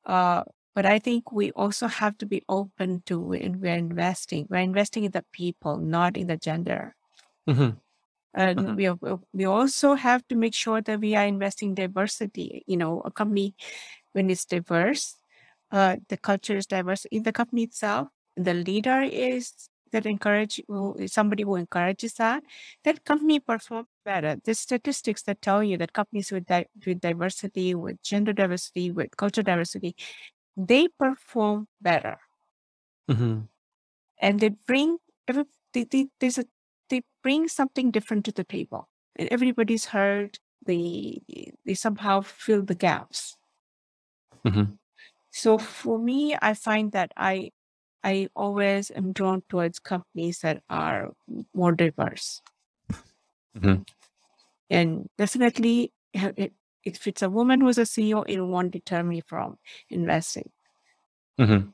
Uh, 0.05 0.45
but 0.77 0.87
I 0.87 1.01
think 1.01 1.33
we 1.33 1.53
also 1.55 1.89
have 1.89 2.19
to 2.21 2.27
be 2.27 2.45
open 2.49 3.03
to 3.09 3.21
when 3.21 3.61
we're 3.63 3.77
investing. 3.77 4.47
We're 4.51 4.61
investing 4.61 5.05
in 5.07 5.13
the 5.13 5.27
people, 5.33 5.79
not 5.79 6.19
in 6.19 6.29
the 6.29 6.39
gender. 6.39 6.97
Mhm. 7.49 7.81
And 8.35 8.59
Mhm. 8.61 8.77
we, 8.77 8.87
are- 8.87 9.21
we 9.33 9.45
also 9.47 9.95
have 9.95 10.27
to 10.29 10.37
make 10.37 10.55
sure 10.55 10.83
that 10.83 11.01
we 11.01 11.15
are 11.17 11.25
investing 11.27 11.75
diversity. 11.75 12.63
You 12.67 12.77
know, 12.77 13.01
a 13.01 13.11
company, 13.11 13.55
when 14.13 14.31
it's 14.31 14.45
diverse, 14.45 15.19
uh, 15.73 15.97
the 16.09 16.17
culture 16.19 16.57
is 16.57 16.67
diverse 16.67 17.07
in 17.07 17.23
the 17.25 17.33
company 17.33 17.65
itself, 17.65 18.09
the 18.37 18.55
leader 18.55 19.03
is 19.03 19.71
that 19.93 20.07
encourage 20.07 20.61
somebody 21.07 21.45
who 21.45 21.57
encourages 21.57 22.15
that, 22.15 22.43
that 22.85 23.05
company 23.05 23.41
performs 23.41 23.89
better. 24.05 24.37
There's 24.45 24.61
statistics 24.61 25.23
that 25.25 25.41
tell 25.43 25.65
you 25.65 25.79
that 25.79 25.93
companies 25.95 26.33
with, 26.33 26.47
di- 26.47 26.67
with 26.87 27.01
diversity, 27.01 27.75
with 27.75 28.03
gender 28.03 28.33
diversity, 28.35 28.91
with 28.91 29.17
culture 29.17 29.43
diversity, 29.43 29.97
they 30.57 30.89
perform 30.89 31.69
better 31.81 32.19
Mhm. 33.11 33.49
and 34.19 34.41
they 34.41 34.51
bring 34.51 34.99
every 35.29 35.45
they, 35.73 35.85
they, 35.85 36.09
there's 36.21 36.39
a 36.39 36.47
they 36.91 37.03
bring 37.23 37.49
something 37.49 37.91
different 37.91 38.25
to 38.27 38.33
the 38.33 38.45
table 38.45 38.89
and 39.17 39.29
everybody's 39.31 39.87
heard 39.87 40.39
they 40.67 41.21
they 41.65 41.75
somehow 41.75 42.21
fill 42.21 42.63
the 42.63 42.75
gaps 42.75 43.37
Mhm. 44.45 44.79
so 45.31 45.59
for 45.59 45.99
me 45.99 46.37
i 46.43 46.55
find 46.55 46.93
that 46.93 47.13
i 47.17 47.51
i 48.05 48.29
always 48.37 48.91
am 48.93 49.13
drawn 49.13 49.43
towards 49.49 49.79
companies 49.81 50.41
that 50.41 50.63
are 50.71 51.13
more 51.55 51.73
diverse 51.73 52.43
Mhm. 53.55 53.87
and 54.71 55.09
definitely 55.19 55.93
if 56.87 57.07
it's 57.07 57.23
a 57.23 57.31
woman 57.31 57.61
who's 57.61 57.79
a 57.79 57.83
ceo 57.83 58.25
it 58.27 58.41
won't 58.41 58.73
deter 58.73 59.03
me 59.03 59.21
from 59.21 59.57
investing 59.91 60.51
Mhm. 61.39 61.73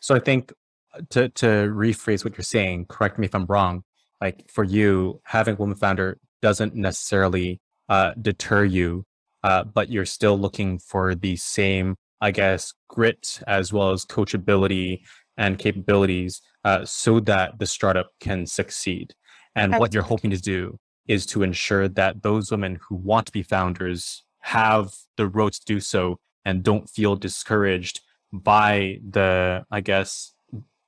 So 0.00 0.14
I 0.14 0.18
think 0.18 0.52
uh, 0.94 1.00
to 1.10 1.28
to 1.28 1.46
rephrase 1.46 2.24
what 2.24 2.36
you're 2.36 2.44
saying, 2.44 2.86
correct 2.86 3.18
me 3.18 3.26
if 3.26 3.34
I'm 3.34 3.46
wrong. 3.46 3.84
Like 4.20 4.50
for 4.50 4.64
you, 4.64 5.20
having 5.24 5.54
a 5.54 5.58
woman 5.58 5.76
founder 5.76 6.18
doesn't 6.42 6.74
necessarily 6.74 7.60
uh, 7.88 8.12
deter 8.20 8.64
you, 8.64 9.04
uh, 9.44 9.64
but 9.64 9.90
you're 9.90 10.04
still 10.04 10.38
looking 10.38 10.78
for 10.78 11.14
the 11.14 11.36
same, 11.36 11.96
I 12.20 12.30
guess, 12.32 12.72
grit 12.88 13.40
as 13.46 13.72
well 13.72 13.90
as 13.90 14.04
coachability 14.04 15.00
and 15.36 15.58
capabilities, 15.58 16.40
uh, 16.64 16.84
so 16.84 17.20
that 17.20 17.58
the 17.58 17.66
startup 17.66 18.08
can 18.20 18.46
succeed. 18.46 19.14
And 19.54 19.76
what 19.78 19.94
you're 19.94 20.02
hoping 20.02 20.30
to 20.30 20.40
do 20.40 20.78
is 21.06 21.26
to 21.26 21.42
ensure 21.42 21.88
that 21.88 22.22
those 22.22 22.50
women 22.50 22.78
who 22.88 22.96
want 22.96 23.26
to 23.26 23.32
be 23.32 23.42
founders 23.42 24.24
have 24.40 24.92
the 25.16 25.26
road 25.26 25.52
to 25.52 25.60
do 25.64 25.80
so 25.80 26.18
and 26.44 26.62
don't 26.62 26.88
feel 26.88 27.16
discouraged 27.16 28.00
by 28.32 28.98
the 29.08 29.64
i 29.70 29.80
guess 29.80 30.32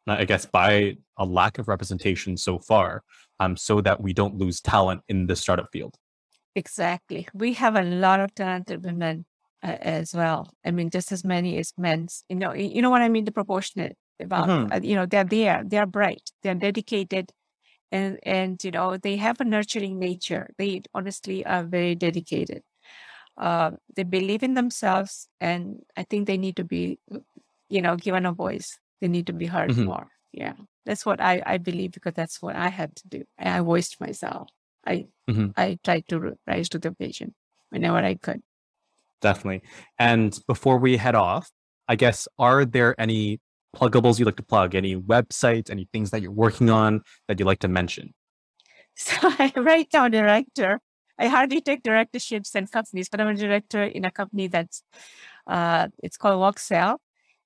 i 0.07 0.25
guess 0.25 0.47
by 0.47 0.97
a 1.17 1.25
lack 1.25 1.59
of 1.59 1.69
representation 1.69 2.37
so 2.37 2.59
far 2.59 3.03
um 3.41 3.57
so 3.57 3.81
that 3.81 4.01
we 4.01 4.13
don't 4.13 4.37
lose 4.37 4.61
talent 4.61 5.01
in 5.09 5.27
the 5.27 5.37
startup 5.37 5.69
field 5.73 5.97
Exactly. 6.57 7.29
We 7.33 7.53
have 7.55 7.77
a 7.77 7.83
lot 7.83 8.21
of 8.21 8.35
talented 8.35 8.85
women 8.85 9.25
uh, 9.63 9.77
as 9.81 10.15
well. 10.15 10.53
I 10.65 10.71
mean, 10.73 10.91
just 10.91 11.13
as 11.13 11.25
many 11.25 11.59
as 11.59 11.73
men's. 11.79 12.25
You 12.29 12.37
know, 12.37 12.53
you 12.53 12.83
know 12.83 12.91
what 12.91 13.03
I 13.03 13.09
mean. 13.09 13.25
The 13.25 13.33
proportionate 13.33 13.97
about. 14.21 14.49
Mhm. 14.49 14.73
Uh, 14.73 14.81
you 14.83 14.97
know, 14.97 15.07
they're 15.07 15.25
there. 15.25 15.63
They're 15.65 15.87
bright. 15.87 16.31
They're 16.43 16.55
dedicated, 16.55 17.31
and 17.93 18.19
and 18.25 18.63
you 18.65 18.71
know 18.73 18.97
they 18.97 19.17
have 19.17 19.41
a 19.41 19.45
nurturing 19.45 19.99
nature. 19.99 20.51
They 20.59 20.83
honestly 20.93 21.47
are 21.47 21.63
very 21.63 21.95
dedicated. 21.95 22.63
Uh, 23.41 23.73
they 23.97 24.05
believe 24.05 24.45
in 24.45 24.55
themselves, 24.55 25.27
and 25.41 25.81
I 25.97 26.05
think 26.05 26.27
they 26.29 26.37
need 26.39 26.57
to 26.57 26.65
be, 26.65 27.01
you 27.71 27.81
know, 27.83 27.97
given 27.97 28.27
a 28.27 28.33
voice. 28.33 28.79
They 29.01 29.09
need 29.09 29.27
to 29.29 29.33
be 29.33 29.47
heard 29.47 29.71
Mhm. 29.73 29.87
more. 29.87 30.09
Yeah, 30.33 30.55
that's 30.87 31.07
what 31.09 31.21
I 31.21 31.43
I 31.47 31.57
believe 31.59 31.93
because 31.97 32.15
that's 32.15 32.43
what 32.45 32.55
I 32.55 32.69
had 32.69 32.95
to 33.01 33.09
do. 33.09 33.25
I, 33.39 33.61
voiced 33.61 33.99
myself. 34.01 34.49
I 34.87 35.07
Mhm. 35.29 35.55
I 35.57 35.79
tried 35.83 36.05
to 36.09 36.37
rise 36.47 36.69
to 36.71 36.79
the 36.79 36.91
occasion 36.95 37.35
whenever 37.71 37.99
I 37.99 38.15
could. 38.15 38.43
definitely 39.23 39.61
and 39.99 40.39
before 40.49 40.79
we 40.79 40.97
head 40.97 41.15
off 41.15 41.51
i 41.93 41.95
guess 41.95 42.27
are 42.39 42.65
there 42.65 42.97
any 42.99 43.39
pluggables 43.77 44.19
you'd 44.19 44.25
like 44.25 44.37
to 44.43 44.43
plug 44.55 44.75
any 44.75 44.97
websites 44.97 45.69
any 45.71 45.85
things 45.93 46.09
that 46.11 46.23
you're 46.23 46.33
working 46.47 46.71
on 46.71 47.03
that 47.29 47.39
you'd 47.39 47.45
like 47.53 47.59
to 47.61 47.69
mention 47.69 48.15
So 48.97 49.17
I 49.23 49.53
right 49.57 49.87
now 49.93 50.09
director. 50.09 50.81
I 51.21 51.27
hardly 51.27 51.61
take 51.61 51.83
directorships 51.83 52.55
and 52.55 52.71
companies, 52.71 53.11
but 53.11 53.21
I'm 53.21 53.29
a 53.29 53.35
director 53.35 53.83
in 53.83 54.07
a 54.07 54.11
company 54.11 54.47
that's 54.47 54.83
uh, 55.47 55.89
it's 56.03 56.17
called 56.17 56.41
Voxel, 56.41 56.97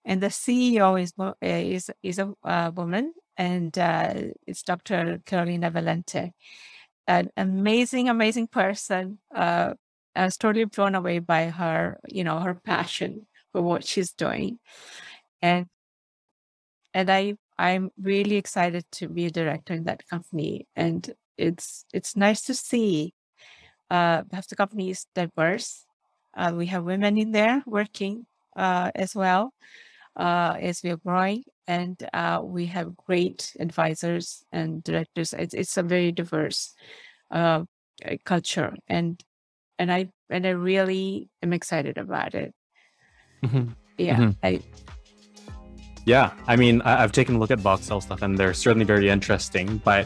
and 0.05 0.23
the 0.23 0.29
CEO 0.29 1.01
is 1.03 1.13
uh, 1.19 1.33
is 1.43 1.91
is 2.03 2.21
a 2.21 2.33
uh, 2.45 2.71
woman, 2.75 3.13
and 3.37 3.77
uh, 3.77 4.15
it's 4.47 4.63
Dr. 4.63 5.21
Carolina 5.27 5.73
Valente, 5.73 6.31
an 7.09 7.31
amazing, 7.37 8.09
amazing 8.09 8.47
person. 8.47 9.19
Uh, 9.35 9.75
I 10.15 10.25
was 10.27 10.37
totally 10.37 10.67
blown 10.67 10.95
away 10.95 11.19
by 11.19 11.47
her, 11.47 11.99
you 12.09 12.23
know, 12.23 12.39
her 12.39 12.55
passion 12.55 13.27
for 13.53 13.61
what 13.61 13.85
she's 13.85 14.13
doing, 14.13 14.61
and 15.43 15.67
and 16.95 17.11
I 17.11 17.35
I'm 17.59 17.91
really 18.01 18.37
excited 18.37 18.85
to 18.93 19.09
be 19.09 19.27
a 19.27 19.31
director 19.33 19.75
in 19.75 19.85
that 19.85 20.07
company, 20.07 20.69
and 20.77 21.13
it's 21.37 21.87
it's 21.93 22.15
nice 22.15 22.43
to 22.43 22.55
see 22.55 23.15
uh 23.95 24.19
have 24.37 24.47
the 24.49 24.57
company 24.57 24.91
is 24.91 25.07
diverse. 25.15 25.87
Uh, 26.37 26.53
we 26.61 26.67
have 26.67 26.85
women 26.93 27.15
in 27.19 27.31
there 27.31 27.63
working 27.67 28.27
uh, 28.57 28.91
as 28.95 29.15
well 29.15 29.53
uh, 30.17 30.55
as 30.61 30.83
we 30.83 30.91
are 30.91 31.03
growing, 31.07 31.45
and 31.67 31.97
uh, 32.13 32.41
we 32.43 32.67
have 32.67 32.97
great 33.07 33.55
advisors 33.61 34.45
and 34.53 34.83
directors. 34.83 35.33
It's 35.33 35.55
it's 35.55 35.77
a 35.77 35.83
very 35.83 36.13
diverse 36.13 36.75
uh, 37.31 37.65
culture, 38.25 38.75
and 38.89 39.23
and 39.79 39.93
I 39.93 40.11
and 40.31 40.47
I 40.47 40.51
really 40.51 41.29
am 41.43 41.53
excited 41.53 41.99
about 41.99 42.35
it. 42.35 42.55
Yeah, 43.99 44.19
Mhm. 44.19 44.37
I 44.43 44.61
Yeah, 46.07 46.37
I 46.47 46.57
mean, 46.57 46.83
I- 46.83 47.03
I've 47.03 47.13
taken 47.13 47.37
a 47.37 47.39
look 47.39 47.51
at 47.51 47.61
Voxel 47.61 48.03
stuff, 48.03 48.21
and 48.23 48.37
they're 48.37 48.53
certainly 48.55 48.85
very 48.85 49.09
interesting. 49.09 49.81
But 49.85 50.05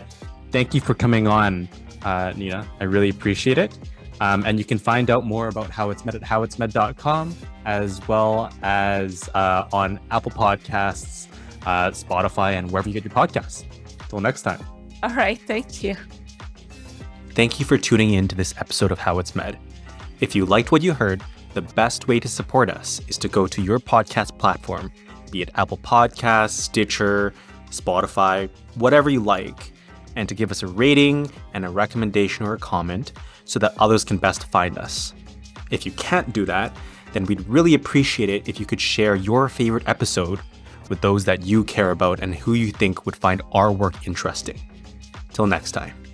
thank 0.53 0.75
you 0.75 0.81
for 0.81 0.95
coming 0.95 1.27
on, 1.27 1.69
uh, 2.03 2.33
Nina. 2.37 2.69
I 2.81 2.85
really 2.85 3.09
appreciate 3.09 3.59
it. 3.59 3.77
Um, 4.21 4.45
and 4.45 4.59
you 4.59 4.65
can 4.65 4.79
find 4.79 5.11
out 5.11 5.25
more 5.25 5.49
about 5.49 5.71
how 5.71 5.91
it's 5.91 6.05
med 6.05 6.15
at 6.15 6.23
howitsmed.com, 6.23 7.37
as 7.65 8.07
well 8.09 8.51
as 8.63 9.29
uh, 9.35 9.69
on 9.73 10.01
Apple 10.11 10.33
Podcasts, 10.33 11.29
uh, 11.67 11.91
Spotify, 11.91 12.55
and 12.55 12.71
wherever 12.71 12.89
you 12.89 12.93
get 12.93 13.05
your 13.05 13.13
podcasts. 13.15 13.65
Till 14.09 14.21
next 14.21 14.43
time. 14.43 14.61
all 15.03 15.15
right. 15.15 15.39
Thank 15.41 15.85
you. 15.85 15.95
Thank 17.35 17.61
you 17.61 17.67
for 17.67 17.79
tuning 17.79 18.15
in 18.15 18.27
to 18.29 18.35
this 18.35 18.55
episode 18.59 18.91
of 18.91 18.99
How 18.99 19.19
It's 19.21 19.37
Med. 19.37 19.57
If 20.21 20.35
you 20.35 20.45
liked 20.45 20.73
what 20.73 20.83
you 20.83 20.93
heard, 20.93 21.23
the 21.55 21.63
best 21.63 22.09
way 22.09 22.19
to 22.19 22.29
support 22.29 22.71
us 22.71 23.01
is 23.07 23.17
to 23.19 23.29
go 23.29 23.47
to 23.47 23.63
your 23.63 23.79
podcast 23.79 24.37
platform, 24.39 24.91
be 25.31 25.43
it 25.43 25.51
Apple 25.55 25.79
Podcasts, 25.79 26.51
Stitcher, 26.51 27.33
Spotify, 27.71 28.49
whatever 28.75 29.11
you 29.11 29.21
like, 29.21 29.73
and 30.19 30.29
to 30.29 30.35
give 30.35 30.51
us 30.51 30.63
a 30.63 30.67
rating 30.67 31.31
and 31.55 31.65
a 31.65 31.71
recommendation 31.71 32.45
or 32.45 32.55
a 32.55 32.59
comment 32.59 33.13
so 33.45 33.59
that 33.61 33.75
others 33.79 34.05
can 34.05 34.19
best 34.19 34.45
find 34.51 34.77
us. 34.77 35.15
If 35.71 35.87
you 35.87 35.93
can't 35.93 36.33
do 36.33 36.45
that, 36.47 36.77
then 37.13 37.25
we'd 37.25 37.47
really 37.49 37.75
appreciate 37.75 38.29
it 38.29 38.49
if 38.49 38.59
you 38.59 38.67
could 38.67 38.81
share 38.81 39.15
your 39.15 39.49
favorite 39.49 39.89
episode 39.89 40.41
with 40.89 41.01
those 41.01 41.25
that 41.25 41.43
you 41.43 41.63
care 41.65 41.93
about 41.93 42.21
and 42.21 42.35
who 42.35 42.55
you 42.55 42.73
think 42.73 43.07
would 43.07 43.17
find 43.17 43.43
our 43.53 43.71
work 43.71 44.07
interesting. 44.07 44.61
Till 45.33 45.47
next 45.47 45.73
time. 45.73 46.08